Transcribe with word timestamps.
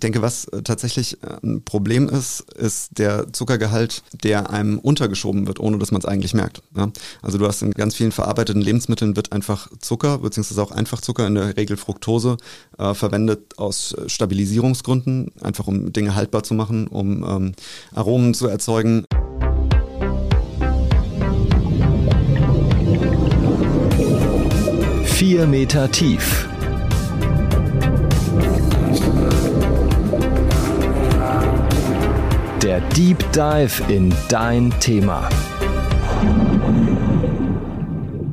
Ich 0.00 0.02
denke, 0.02 0.22
was 0.22 0.46
äh, 0.46 0.62
tatsächlich 0.62 1.22
äh, 1.22 1.26
ein 1.42 1.62
Problem 1.62 2.08
ist, 2.08 2.50
ist 2.54 2.96
der 2.96 3.34
Zuckergehalt, 3.34 4.02
der 4.24 4.48
einem 4.48 4.78
untergeschoben 4.78 5.46
wird, 5.46 5.60
ohne 5.60 5.76
dass 5.76 5.92
man 5.92 6.00
es 6.00 6.06
eigentlich 6.06 6.32
merkt. 6.32 6.62
Ja? 6.74 6.90
Also 7.20 7.36
du 7.36 7.46
hast 7.46 7.60
in 7.60 7.72
ganz 7.72 7.96
vielen 7.96 8.10
verarbeiteten 8.10 8.62
Lebensmitteln 8.62 9.14
wird 9.14 9.32
einfach 9.32 9.68
Zucker, 9.78 10.16
beziehungsweise 10.16 10.62
auch 10.62 10.70
Einfachzucker, 10.70 11.26
in 11.26 11.34
der 11.34 11.54
Regel 11.58 11.76
Fructose, 11.76 12.38
äh, 12.78 12.94
verwendet 12.94 13.58
aus 13.58 13.94
Stabilisierungsgründen, 14.06 15.32
einfach 15.42 15.66
um 15.66 15.92
Dinge 15.92 16.14
haltbar 16.14 16.44
zu 16.44 16.54
machen, 16.54 16.86
um 16.86 17.22
ähm, 17.22 17.52
Aromen 17.94 18.32
zu 18.32 18.46
erzeugen. 18.46 19.04
Vier 25.04 25.46
Meter 25.46 25.90
tief 25.90 26.48
Der 32.70 32.80
Deep 32.90 33.18
Dive 33.32 33.82
in 33.92 34.14
dein 34.28 34.70
Thema. 34.78 35.28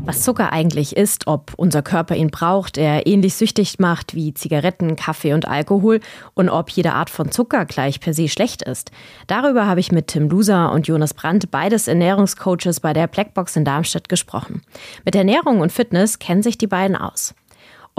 Was 0.05 0.21
Zucker 0.21 0.53
eigentlich 0.53 0.95
ist, 0.95 1.25
ob 1.25 1.53
unser 1.57 1.81
Körper 1.81 2.15
ihn 2.15 2.29
braucht, 2.29 2.77
er 2.77 3.07
ähnlich 3.07 3.33
süchtig 3.33 3.79
macht 3.79 4.13
wie 4.13 4.35
Zigaretten, 4.35 4.95
Kaffee 4.95 5.33
und 5.33 5.47
Alkohol 5.47 6.01
und 6.35 6.49
ob 6.49 6.69
jede 6.69 6.93
Art 6.93 7.09
von 7.09 7.31
Zucker 7.31 7.65
gleich 7.65 7.99
per 7.99 8.13
se 8.13 8.27
schlecht 8.27 8.61
ist. 8.61 8.91
Darüber 9.25 9.65
habe 9.65 9.79
ich 9.79 9.91
mit 9.91 10.05
Tim 10.05 10.29
Luser 10.29 10.71
und 10.71 10.87
Jonas 10.87 11.15
Brandt, 11.15 11.49
beides 11.49 11.87
Ernährungscoaches 11.87 12.79
bei 12.79 12.93
der 12.93 13.07
Blackbox 13.07 13.55
in 13.55 13.65
Darmstadt, 13.65 14.07
gesprochen. 14.07 14.61
Mit 15.03 15.15
Ernährung 15.15 15.61
und 15.61 15.71
Fitness 15.71 16.19
kennen 16.19 16.43
sich 16.43 16.59
die 16.59 16.67
beiden 16.67 16.95
aus. 16.95 17.33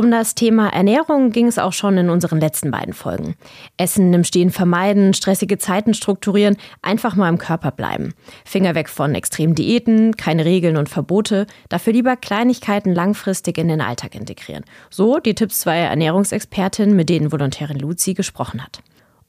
Um 0.00 0.12
das 0.12 0.36
Thema 0.36 0.68
Ernährung 0.68 1.32
ging 1.32 1.48
es 1.48 1.58
auch 1.58 1.72
schon 1.72 1.98
in 1.98 2.08
unseren 2.08 2.38
letzten 2.38 2.70
beiden 2.70 2.94
Folgen. 2.94 3.34
Essen 3.78 4.14
im 4.14 4.22
Stehen 4.22 4.50
vermeiden, 4.50 5.12
stressige 5.12 5.58
Zeiten 5.58 5.92
strukturieren, 5.92 6.56
einfach 6.82 7.16
mal 7.16 7.28
im 7.28 7.38
Körper 7.38 7.72
bleiben. 7.72 8.14
Finger 8.44 8.76
weg 8.76 8.88
von 8.88 9.16
extremen 9.16 9.56
Diäten, 9.56 10.16
keine 10.16 10.44
Regeln 10.44 10.76
und 10.76 10.88
Verbote, 10.88 11.48
dafür 11.68 11.94
lieber 11.94 12.14
Kleinigkeiten 12.14 12.94
langfristig 12.94 13.58
in 13.58 13.66
den 13.66 13.80
Alltag 13.80 14.14
integrieren. 14.14 14.64
So 14.88 15.18
die 15.18 15.34
Tipps 15.34 15.62
zweier 15.62 15.90
Ernährungsexpertinnen, 15.90 16.94
mit 16.94 17.08
denen 17.08 17.32
Volontärin 17.32 17.80
Luzi 17.80 18.14
gesprochen 18.14 18.62
hat. 18.62 18.78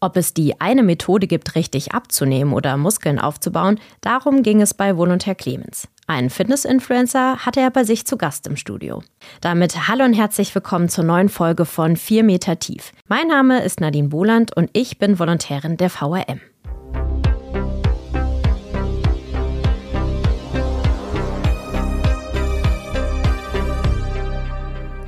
Ob 0.02 0.17
es 0.17 0.36
die 0.36 0.62
eine 0.62 0.84
Methode 0.84 1.25
gibt, 1.25 1.56
richtig 1.56 1.94
abzunehmen 1.94 2.53
oder 2.53 2.78
Muskeln 2.78 3.17
aufzubauen, 3.17 3.80
darum 4.02 4.44
ging 4.44 4.62
es 4.62 4.75
bei 4.75 4.95
Volontär 4.95 5.34
Clemens. 5.34 5.88
Einen 6.10 6.32
Fitness-Influencer 6.32 7.46
hatte 7.46 7.60
er 7.60 7.70
bei 7.70 7.84
sich 7.84 8.08
zu 8.08 8.18
Gast 8.18 8.48
im 8.48 8.56
Studio. 8.56 9.04
Damit 9.42 9.88
hallo 9.88 10.06
und 10.06 10.14
herzlich 10.14 10.56
willkommen 10.56 10.90
zur 10.90 11.04
neuen 11.04 11.30
Folge 11.30 11.66
von 11.66 11.96
4 11.96 12.24
Meter 12.24 12.58
tief. 12.58 12.94
Mein 13.08 13.28
Name 13.28 13.62
ist 13.62 13.80
Nadine 13.80 14.08
Boland 14.08 14.58
und 14.58 14.72
ich 14.74 14.98
bin 14.98 15.20
Volontärin 15.20 15.78
der 15.78 15.92
VRM. 15.92 16.42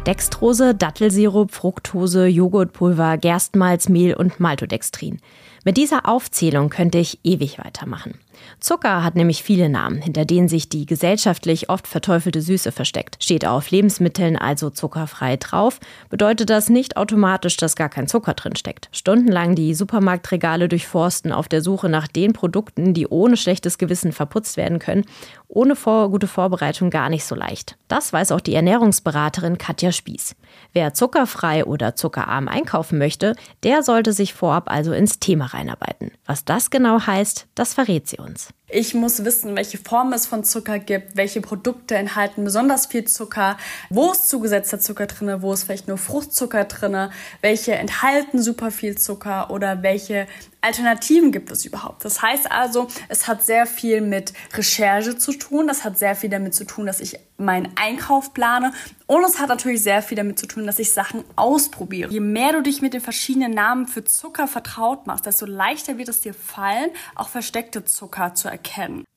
Dextrose, 0.06 0.76
Dattelsirup, 0.76 1.52
Fructose, 1.52 2.28
Joghurtpulver, 2.28 3.18
Gerstmalz, 3.18 3.90
Mehl 3.90 4.14
und 4.14 4.40
Maltodextrin. 4.40 5.20
Mit 5.66 5.78
dieser 5.78 6.08
Aufzählung 6.08 6.70
könnte 6.70 7.00
ich 7.00 7.20
ewig 7.24 7.58
weitermachen. 7.58 8.20
Zucker 8.59 9.03
hat 9.03 9.16
nämlich 9.16 9.44
viele 9.44 9.70
Namen, 9.70 10.02
hinter 10.02 10.25
denen 10.25 10.47
sich 10.47 10.70
die 10.70 10.86
gesellschaftlich 10.86 11.70
oft 11.70 11.88
verteufelte 11.88 12.42
Süße 12.42 12.72
versteckt. 12.72 13.17
Steht 13.23 13.45
auf 13.45 13.72
Lebensmitteln 13.72 14.38
also 14.38 14.70
zuckerfrei 14.70 15.38
drauf, 15.38 15.80
bedeutet 16.09 16.50
das 16.50 16.70
nicht 16.70 16.98
automatisch, 16.98 17.58
dass 17.58 17.75
gar 17.75 17.89
kein 17.89 18.08
Zucker 18.08 18.33
drin 18.33 18.56
steckt. 18.56 18.89
Stundenlang 18.92 19.56
die 19.56 19.73
Supermarktregale 19.73 20.70
durchforsten 20.70 21.31
auf 21.31 21.48
der 21.48 21.61
Suche 21.61 21.89
nach 21.89 22.08
den 22.08 22.33
Produkten, 22.33 22.94
die 22.94 23.08
ohne 23.08 23.38
schlechtes 23.38 23.78
Gewissen 23.78 24.11
verputzt 24.11 24.58
werden 24.58 24.80
können, 24.80 25.05
ohne 25.48 25.76
vor 25.76 26.09
gute 26.09 26.28
Vorbereitung 26.28 26.89
gar 26.89 27.09
nicht 27.09 27.26
so 27.26 27.36
leicht. 27.36 27.77
Das 27.87 28.14
weiß 28.14 28.32
auch 28.32 28.42
die 28.42 28.55
Ernährungsberaterin 28.55 29.58
Katja 29.58 29.92
Spieß. 29.92 30.36
Wer 30.73 30.93
zuckerfrei 30.93 31.66
oder 31.66 31.95
zuckerarm 31.95 32.48
einkaufen 32.48 32.98
möchte, 32.98 33.36
der 33.64 33.83
sollte 33.83 34.14
sich 34.14 34.33
vorab 34.33 34.71
also 34.71 34.93
ins 34.93 35.20
Thema 35.20 35.48
reinarbeiten. 35.48 36.11
Was 36.26 36.45
das 36.45 36.70
genau 36.70 37.05
heißt, 37.05 37.48
das 37.55 37.73
verrät 37.73 38.08
sie 38.08 38.17
uns. 38.17 38.30
Jones. 38.31 38.61
Ich 38.73 38.93
muss 38.93 39.26
wissen, 39.26 39.58
welche 39.58 39.77
Formen 39.77 40.14
es 40.14 40.27
von 40.27 40.45
Zucker 40.45 40.80
gibt, 40.80 41.17
welche 41.17 41.42
Produkte 41.42 41.95
enthalten 41.95 42.45
besonders 42.45 42.86
viel 42.86 43.04
Zucker, 43.04 43.58
wo 43.89 44.11
ist 44.11 44.30
zugesetzter 44.30 44.80
Zucker 44.80 45.08
drin, 45.08 45.42
wo 45.42 45.52
ist 45.52 45.64
vielleicht 45.64 45.89
nur 45.89 45.98
Fruchtzucker 45.98 46.64
drin, 46.64 47.10
welche 47.42 47.73
enthalten 47.73 48.42
super 48.42 48.71
viel 48.71 48.98
Zucker 48.98 49.52
oder 49.52 49.83
welche 49.83 50.26
Alternativen 50.61 51.31
gibt 51.31 51.52
es 51.52 51.65
überhaupt. 51.65 52.05
Das 52.05 52.21
heißt 52.21 52.52
also, 52.52 52.87
es 53.10 53.27
hat 53.27 53.43
sehr 53.43 53.65
viel 53.65 53.99
mit 53.99 54.31
Recherche 54.54 55.17
zu 55.17 55.33
tun, 55.33 55.67
das 55.67 55.83
hat 55.83 55.98
sehr 55.98 56.15
viel 56.15 56.30
damit 56.30 56.54
zu 56.54 56.65
tun, 56.65 56.86
dass 56.86 56.99
ich 56.99 57.20
meinen 57.37 57.70
Einkauf 57.76 58.33
plane 58.36 58.71
und 59.08 59.23
es 59.26 59.39
hat 59.39 59.49
natürlich 59.49 59.81
sehr 59.81 60.04
viel 60.04 60.15
damit 60.15 60.37
zu 60.37 60.45
tun, 60.45 60.67
dass 60.67 60.77
ich 60.77 60.93
Sachen 60.93 61.23
ausprobiere. 61.36 62.11
Je 62.11 62.20
mehr 62.20 62.54
du 62.54 62.61
dich 62.61 62.83
mit 62.83 62.93
den 62.93 63.02
verschiedenen 63.02 63.52
Namen 63.52 63.87
für 63.87 64.04
Zucker 64.04 64.48
vertraut 64.48 65.08
machst, 65.08 65.26
desto 65.26 65.48
leichter 65.48 65.98
wird 65.98 66.10
es 66.10 66.21
dir 66.21 66.36
fallen, 66.36 66.92
auch 67.15 67.30
versteckte 67.30 67.83
Zucker 67.83 68.36
zu 68.36 68.48
erkennen. 68.48 68.61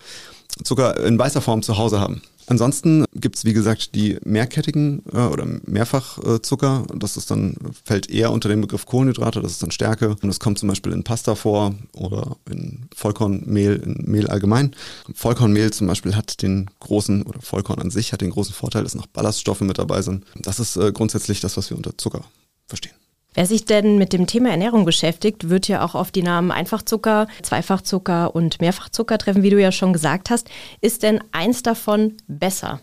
Zucker 0.64 0.98
in 1.04 1.16
weißer 1.16 1.42
Form 1.42 1.62
zu 1.62 1.78
Hause 1.78 2.00
haben. 2.00 2.22
Ansonsten 2.50 3.04
gibt's 3.14 3.44
wie 3.44 3.52
gesagt, 3.52 3.94
die 3.94 4.18
mehrkettigen 4.24 5.04
äh, 5.12 5.18
oder 5.18 5.46
Mehrfachzucker. 5.66 6.84
Äh, 6.92 6.98
das 6.98 7.16
ist 7.16 7.30
dann, 7.30 7.54
fällt 7.84 8.10
eher 8.10 8.32
unter 8.32 8.48
den 8.48 8.60
Begriff 8.60 8.86
Kohlenhydrate, 8.86 9.40
das 9.40 9.52
ist 9.52 9.62
dann 9.62 9.70
Stärke. 9.70 10.08
Und 10.08 10.26
das 10.26 10.40
kommt 10.40 10.58
zum 10.58 10.68
Beispiel 10.68 10.90
in 10.90 11.04
Pasta 11.04 11.36
vor 11.36 11.76
oder 11.92 12.36
in 12.50 12.88
Vollkornmehl, 12.92 13.76
in 13.76 14.10
Mehl 14.10 14.26
allgemein. 14.26 14.74
Vollkornmehl 15.14 15.72
zum 15.72 15.86
Beispiel 15.86 16.16
hat 16.16 16.42
den 16.42 16.68
großen, 16.80 17.22
oder 17.22 17.40
Vollkorn 17.40 17.80
an 17.80 17.92
sich 17.92 18.12
hat 18.12 18.20
den 18.20 18.30
großen 18.30 18.52
Vorteil, 18.52 18.82
dass 18.82 18.96
noch 18.96 19.06
Ballaststoffe 19.06 19.60
mit 19.60 19.78
dabei 19.78 20.02
sind. 20.02 20.24
Das 20.34 20.58
ist 20.58 20.76
äh, 20.76 20.90
grundsätzlich 20.90 21.38
das, 21.38 21.56
was 21.56 21.70
wir 21.70 21.76
unter 21.76 21.96
Zucker 21.98 22.24
verstehen. 22.66 22.99
Wer 23.34 23.46
sich 23.46 23.64
denn 23.64 23.96
mit 23.96 24.12
dem 24.12 24.26
Thema 24.26 24.50
Ernährung 24.50 24.84
beschäftigt, 24.84 25.48
wird 25.48 25.68
ja 25.68 25.84
auch 25.84 25.94
auf 25.94 26.10
die 26.10 26.22
Namen 26.22 26.50
Einfachzucker, 26.50 27.28
Zweifachzucker 27.42 28.34
und 28.34 28.60
Mehrfachzucker 28.60 29.18
treffen, 29.18 29.42
wie 29.44 29.50
du 29.50 29.60
ja 29.60 29.70
schon 29.70 29.92
gesagt 29.92 30.30
hast. 30.30 30.48
Ist 30.80 31.04
denn 31.04 31.20
eins 31.30 31.62
davon 31.62 32.16
besser? 32.26 32.80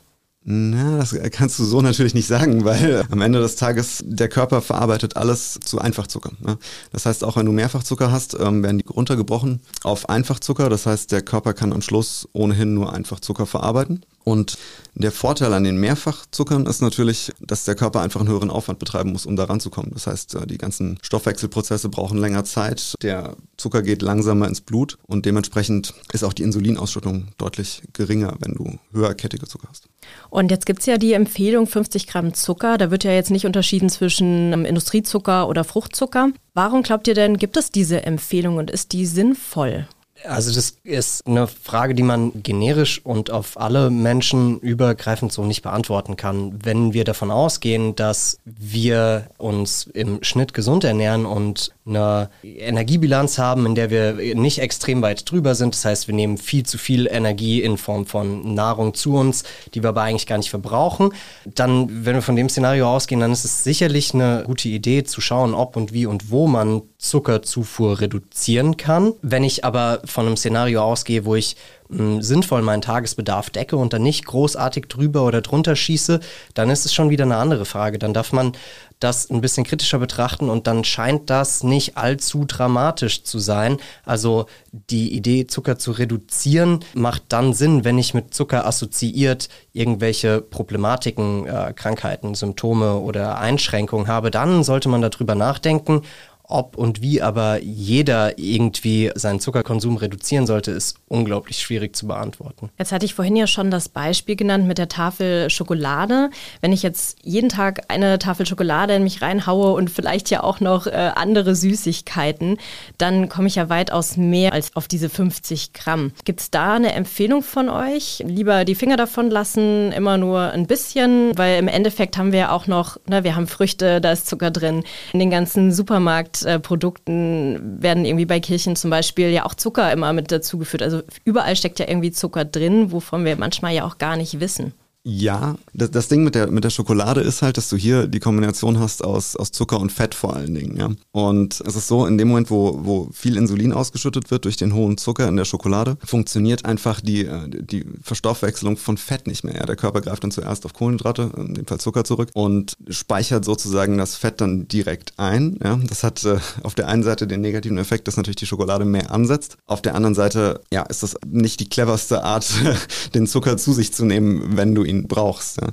Na, 0.50 0.96
das 0.96 1.14
kannst 1.32 1.60
du 1.60 1.66
so 1.66 1.82
natürlich 1.82 2.14
nicht 2.14 2.28
sagen, 2.28 2.64
weil 2.64 3.04
am 3.12 3.20
Ende 3.22 3.42
des 3.42 3.58
Tages 3.58 4.02
der 4.06 4.30
Körper 4.30 4.62
verarbeitet 4.62 5.18
alles 5.18 5.60
zu 5.62 5.80
Einfachzucker. 5.80 6.32
Ne? 6.40 6.58
Das 6.94 7.06
heißt, 7.06 7.26
auch 7.26 7.36
wenn 7.36 7.46
du 7.46 7.52
Mehrfachzucker 7.52 8.14
hast, 8.14 8.38
ähm, 8.40 8.64
werden 8.64 8.78
die 8.78 8.88
runtergebrochen 8.88 9.60
auf 9.84 10.08
Einfachzucker. 10.08 10.70
Das 10.70 10.86
heißt, 10.86 11.12
der 11.12 11.22
Körper 11.22 11.54
kann 11.54 11.74
am 11.74 11.82
Schluss 11.82 12.30
ohnehin 12.32 12.74
nur 12.74 12.94
Einfachzucker 12.94 13.46
verarbeiten. 13.46 14.06
Und 14.28 14.58
der 14.94 15.14
Vorteil 15.14 15.54
an 15.54 15.64
den 15.64 15.78
Mehrfachzuckern 15.78 16.66
ist 16.66 16.82
natürlich, 16.82 17.32
dass 17.40 17.64
der 17.64 17.76
Körper 17.76 18.02
einfach 18.02 18.20
einen 18.20 18.28
höheren 18.28 18.50
Aufwand 18.50 18.78
betreiben 18.78 19.14
muss, 19.14 19.26
um 19.26 19.38
da 19.38 19.46
ranzukommen. 19.46 19.92
Das 19.94 20.06
heißt, 20.06 20.36
äh, 20.36 20.46
die 20.46 20.58
ganzen 20.58 21.00
Stoffwechselprozesse 21.02 21.88
brauchen 21.88 22.18
länger 22.18 22.44
Zeit, 22.44 22.96
der 23.02 23.38
Zucker 23.56 23.82
geht 23.84 24.02
langsamer 24.02 24.50
ins 24.50 24.60
Blut 24.60 24.98
und 25.08 25.26
dementsprechend 25.26 25.94
ist 26.12 26.26
auch 26.26 26.34
die 26.34 26.44
Insulinausschüttung 26.44 27.30
deutlich 27.38 27.84
geringer, 27.94 28.36
wenn 28.42 28.56
du 28.56 28.78
höherkettige 28.92 29.48
Zucker 29.48 29.70
hast. 29.70 29.88
Und 30.30 30.52
jetzt 30.52 30.66
gibt 30.66 30.82
es 30.82 30.88
ja 30.88 30.98
die 30.98 31.14
Empfehlung 31.14 31.66
50 31.66 32.06
Gramm 32.08 32.34
Zucker. 32.34 32.78
Da 32.78 32.92
wird 32.92 33.06
ja 33.06 33.12
jetzt 33.12 33.32
nicht 33.32 33.46
unterschieden 33.46 33.90
zwischen 33.90 34.52
ähm, 34.52 34.66
Industriezucker 34.66 35.48
oder 35.48 35.64
Fruchtzucker. 35.64 36.32
Warum 36.54 36.84
glaubt 36.84 37.08
ihr 37.08 37.14
denn, 37.14 37.38
gibt 37.38 37.56
es 37.56 37.72
diese 37.72 38.04
Empfehlung 38.04 38.58
und 38.58 38.72
ist 38.72 38.92
die 38.92 39.06
sinnvoll? 39.06 39.88
Also 40.24 40.54
das 40.54 40.78
ist 40.84 41.26
eine 41.28 41.48
Frage, 41.48 41.94
die 41.94 42.04
man 42.04 42.44
generisch 42.44 43.02
und 43.04 43.30
auf 43.30 43.60
alle 43.60 43.90
Menschen 43.90 44.60
übergreifend 44.60 45.32
so 45.32 45.44
nicht 45.44 45.62
beantworten 45.62 46.16
kann. 46.16 46.60
Wenn 46.64 46.94
wir 46.94 47.04
davon 47.04 47.32
ausgehen, 47.32 47.96
dass 47.96 48.40
wir 48.46 49.28
uns 49.38 49.88
im 49.94 50.24
Schnitt 50.24 50.54
gesund 50.54 50.84
ernähren 50.84 51.26
und 51.26 51.72
eine 51.86 52.30
Energiebilanz 52.44 53.38
haben, 53.38 53.66
in 53.66 53.76
der 53.76 53.90
wir 53.90 54.36
nicht 54.36 54.60
extrem 54.60 55.02
weit 55.02 55.30
drüber 55.30 55.56
sind, 55.56 55.74
das 55.74 55.86
heißt, 55.86 56.08
wir 56.08 56.16
nehmen 56.16 56.38
viel 56.38 56.66
zu 56.66 56.78
viel 56.78 57.08
Energie 57.08 57.62
in 57.62 57.78
Form 57.78 58.06
von 58.06 58.54
Nahrung 58.54 58.94
zu 58.94 59.16
uns, 59.16 59.44
die 59.74 59.84
wir 59.84 59.90
aber 59.90 60.02
eigentlich 60.02 60.28
gar 60.28 60.38
nicht 60.38 60.50
verbrauchen, 60.50 61.14
dann, 61.46 62.06
wenn 62.06 62.16
wir 62.16 62.22
von 62.22 62.36
dem 62.36 62.50
Szenario 62.50 62.94
ausgehen, 62.94 63.22
dann 63.22 63.32
ist 63.32 63.46
es 63.46 63.64
sicherlich 63.64 64.14
eine 64.14 64.44
gute 64.46 64.68
Idee 64.70 65.04
zu 65.04 65.22
schauen, 65.22 65.54
ob 65.54 65.76
und 65.76 65.94
wie 65.94 66.06
und 66.06 66.32
wo 66.32 66.48
man 66.48 66.82
Zuckerzufuhr 67.08 68.00
reduzieren 68.00 68.78
kann. 68.78 69.14
Wenn 69.22 69.44
ich 69.44 69.66
aber 69.66 70.02
von 70.06 70.26
einem 70.26 70.38
Szenario 70.38 70.82
ausgehe, 70.82 71.26
wo 71.26 71.36
ich 71.36 71.56
hm, 71.90 72.22
sinnvoll 72.22 72.62
meinen 72.62 72.82
Tagesbedarf 72.82 73.50
decke 73.50 73.78
und 73.78 73.94
dann 73.94 74.04
nicht 74.04 74.26
großartig 74.26 74.88
drüber 74.88 75.24
oder 75.24 75.42
drunter 75.42 75.76
schieße, 75.76 76.20
dann 76.54 76.70
ist 76.70 76.86
es 76.86 76.94
schon 76.94 77.10
wieder 77.10 77.24
eine 77.24 77.38
andere 77.38 77.66
Frage. 77.66 77.98
Dann 77.98 78.14
darf 78.14 78.34
man 78.34 78.54
das 79.00 79.30
ein 79.30 79.42
bisschen 79.42 79.64
kritischer 79.64 80.00
betrachten 80.00 80.50
und 80.50 80.68
dann 80.68 80.84
scheint 80.84 81.30
das 81.30 81.64
nicht 81.64 81.98
allzu 81.98 82.46
dramatisch 82.46 83.24
zu 83.24 83.40
sein. 83.40 83.78
Also 84.06 84.48
die 84.72 85.14
Idee, 85.14 85.48
Zucker 85.48 85.78
zu 85.78 85.92
reduzieren, 85.92 86.84
macht 86.94 87.24
dann 87.30 87.54
Sinn, 87.54 87.86
wenn 87.86 88.00
ich 88.00 88.14
mit 88.14 88.34
Zucker 88.34 88.66
assoziiert 88.66 89.50
irgendwelche 89.72 90.42
Problematiken, 90.42 91.46
äh, 91.46 91.74
Krankheiten, 91.76 92.34
Symptome 92.34 92.98
oder 92.98 93.38
Einschränkungen 93.38 94.08
habe. 94.08 94.32
Dann 94.32 94.64
sollte 94.64 94.90
man 94.90 95.02
darüber 95.02 95.36
nachdenken 95.36 96.02
ob 96.48 96.78
und 96.78 97.02
wie 97.02 97.22
aber 97.22 97.62
jeder 97.62 98.40
irgendwie 98.40 99.12
seinen 99.16 99.42
Zuckerkonsum 99.42 99.98
reduzieren 99.98 100.48
sollte, 100.48 100.72
ist 100.72 100.98
unglaublich 101.10 101.60
schwierig 101.60 101.96
zu 101.96 102.08
beantworten. 102.08 102.70
Jetzt 102.78 102.94
hatte 102.94 103.06
ich 103.06 103.14
vorhin 103.14 103.36
ja 103.36 103.48
schon 103.48 103.70
das 103.70 103.90
Beispiel 103.90 104.38
genannt 104.38 104.66
mit 104.66 104.78
der 104.78 104.88
Tafel 104.88 105.50
Schokolade. 105.50 106.30
Wenn 106.62 106.72
ich 106.72 106.84
jetzt 106.84 107.18
jeden 107.24 107.50
Tag 107.50 107.84
eine 107.90 108.18
Tafel 108.18 108.46
Schokolade 108.46 108.96
in 108.96 109.04
mich 109.04 109.22
reinhaue 109.22 109.74
und 109.74 109.90
vielleicht 109.90 110.30
ja 110.30 110.42
auch 110.42 110.62
noch 110.62 110.88
äh, 110.88 111.12
andere 111.16 111.54
Süßigkeiten, 111.54 112.58
dann 112.98 113.28
komme 113.28 113.48
ich 113.48 113.56
ja 113.56 113.68
weitaus 113.68 114.16
mehr 114.16 114.54
als 114.54 114.76
auf 114.76 114.88
diese 114.88 115.10
50 115.10 115.74
Gramm. 115.74 116.14
Gibt 116.24 116.40
es 116.40 116.50
da 116.50 116.76
eine 116.76 116.94
Empfehlung 116.94 117.44
von 117.44 117.68
euch? 117.68 118.24
Lieber 118.26 118.64
die 118.64 118.76
Finger 118.76 118.96
davon 118.96 119.30
lassen, 119.30 119.92
immer 119.92 120.18
nur 120.18 120.52
ein 120.52 120.66
bisschen, 120.66 121.38
weil 121.38 121.60
im 121.60 121.68
Endeffekt 121.68 122.18
haben 122.18 122.32
wir 122.32 122.40
ja 122.40 122.52
auch 122.52 122.68
noch, 122.68 122.98
ne, 123.08 123.26
wir 123.26 123.36
haben 123.36 123.48
Früchte, 123.48 124.00
da 124.00 124.14
ist 124.14 124.28
Zucker 124.28 124.52
drin. 124.52 124.84
In 125.12 125.20
den 125.20 125.30
ganzen 125.30 125.74
Supermarkt 125.74 126.37
Produkten 126.62 127.82
werden 127.82 128.06
irgendwie 128.06 128.26
bei 128.26 128.40
Kirchen 128.40 128.76
zum 128.76 128.90
Beispiel 128.90 129.30
ja 129.30 129.46
auch 129.46 129.56
Zucker 129.56 129.92
immer 129.92 130.14
mit 130.14 130.32
dazugeführt. 130.32 130.84
Also 130.84 131.02
überall 131.24 131.56
steckt 131.56 131.80
ja 131.80 131.88
irgendwie 131.88 132.12
Zucker 132.12 132.46
drin, 132.46 132.92
wovon 132.92 133.26
wir 133.26 133.36
manchmal 133.38 133.74
ja 133.74 133.86
auch 133.86 133.98
gar 133.98 134.18
nicht 134.18 134.40
wissen. 134.40 134.74
Ja, 135.10 135.56
das, 135.74 135.92
das, 135.92 136.10
Ding 136.10 136.26
mit 136.26 136.36
der, 136.36 136.52
mit 136.52 136.66
der 136.66 136.70
Schokolade 136.70 137.22
ist 137.22 137.42
halt, 137.42 137.56
dass 137.56 137.70
du 137.70 137.78
hier 137.78 138.08
die 138.08 138.20
Kombination 138.20 138.78
hast 138.78 139.06
aus, 139.06 139.38
aus 139.38 139.54
Zucker 139.54 139.80
und 139.80 139.90
Fett 139.90 140.14
vor 140.14 140.36
allen 140.36 140.54
Dingen. 140.54 140.76
Ja? 140.76 140.90
Und 141.14 141.64
es 141.66 141.78
ist 141.78 141.88
so, 141.88 142.06
in 142.06 142.18
dem 142.18 142.28
Moment, 142.28 142.52
wo, 142.52 142.82
wo 142.84 143.10
viel 143.14 143.38
Insulin 143.38 143.72
ausgeschüttet 143.72 144.32
wird 144.32 144.44
durch 144.44 144.58
den 144.58 144.74
hohen 144.74 144.98
Zucker 144.98 145.30
in 145.30 145.38
der 145.38 145.46
Schokolade, 145.46 145.96
funktioniert 146.04 146.66
einfach 146.66 147.00
die, 147.00 147.22
äh, 147.22 147.48
die 147.48 147.86
Verstoffwechselung 148.02 148.76
von 148.76 148.98
Fett 148.98 149.28
nicht 149.28 149.46
mehr. 149.46 149.56
Ja? 149.56 149.66
Der 149.66 149.78
Körper 149.78 150.02
greift 150.02 150.26
dann 150.26 150.32
zuerst 150.32 150.66
auf 150.66 150.74
Kohlenhydrate, 150.74 151.32
in 151.38 151.54
dem 151.54 151.66
Fall 151.66 151.80
Zucker 151.80 152.04
zurück, 152.04 152.32
und 152.34 152.76
speichert 152.90 153.46
sozusagen 153.46 153.98
das 153.98 154.18
Fett 154.18 154.42
dann 154.42 154.68
direkt 154.68 155.14
ein. 155.16 155.58
Ja? 155.64 155.80
Das 155.88 156.04
hat 156.04 156.26
äh, 156.26 156.40
auf 156.64 156.76
der 156.76 156.90
einen 156.90 157.04
Seite 157.04 157.28
den 157.28 157.40
negativen 157.40 157.78
Effekt, 157.78 158.10
dass 158.10 158.18
natürlich 158.18 158.36
die 158.36 158.46
Schokolade 158.46 158.84
mehr 158.84 159.10
ansetzt. 159.10 159.56
Auf 159.68 159.82
der 159.82 159.96
anderen 159.96 160.16
Seite 160.16 160.60
ja, 160.70 160.82
ist 160.82 161.02
das 161.02 161.16
nicht 161.26 161.62
die 161.62 161.70
cleverste 161.70 162.26
Art, 162.26 162.46
den 163.14 163.26
Zucker 163.26 163.56
zu 163.56 163.72
sich 163.72 163.94
zu 163.94 164.04
nehmen, 164.04 164.58
wenn 164.58 164.76
du 164.76 164.84
ihn 164.84 164.97
ihn 164.98 165.08
brauchst. 165.08 165.62
Ja. 165.62 165.70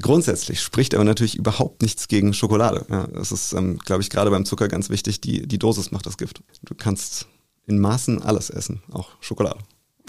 Grundsätzlich 0.00 0.60
spricht 0.60 0.94
aber 0.94 1.04
natürlich 1.04 1.36
überhaupt 1.36 1.82
nichts 1.82 2.08
gegen 2.08 2.32
Schokolade. 2.32 2.86
Ja. 2.88 3.06
Das 3.08 3.32
ist, 3.32 3.52
ähm, 3.52 3.78
glaube 3.78 4.02
ich, 4.02 4.10
gerade 4.10 4.30
beim 4.30 4.44
Zucker 4.44 4.68
ganz 4.68 4.90
wichtig. 4.90 5.20
Die, 5.20 5.46
die 5.46 5.58
Dosis 5.58 5.90
macht 5.90 6.06
das 6.06 6.16
Gift. 6.16 6.42
Du 6.62 6.74
kannst 6.74 7.26
in 7.66 7.78
Maßen 7.78 8.22
alles 8.22 8.50
essen, 8.50 8.82
auch 8.92 9.10
Schokolade. 9.20 9.58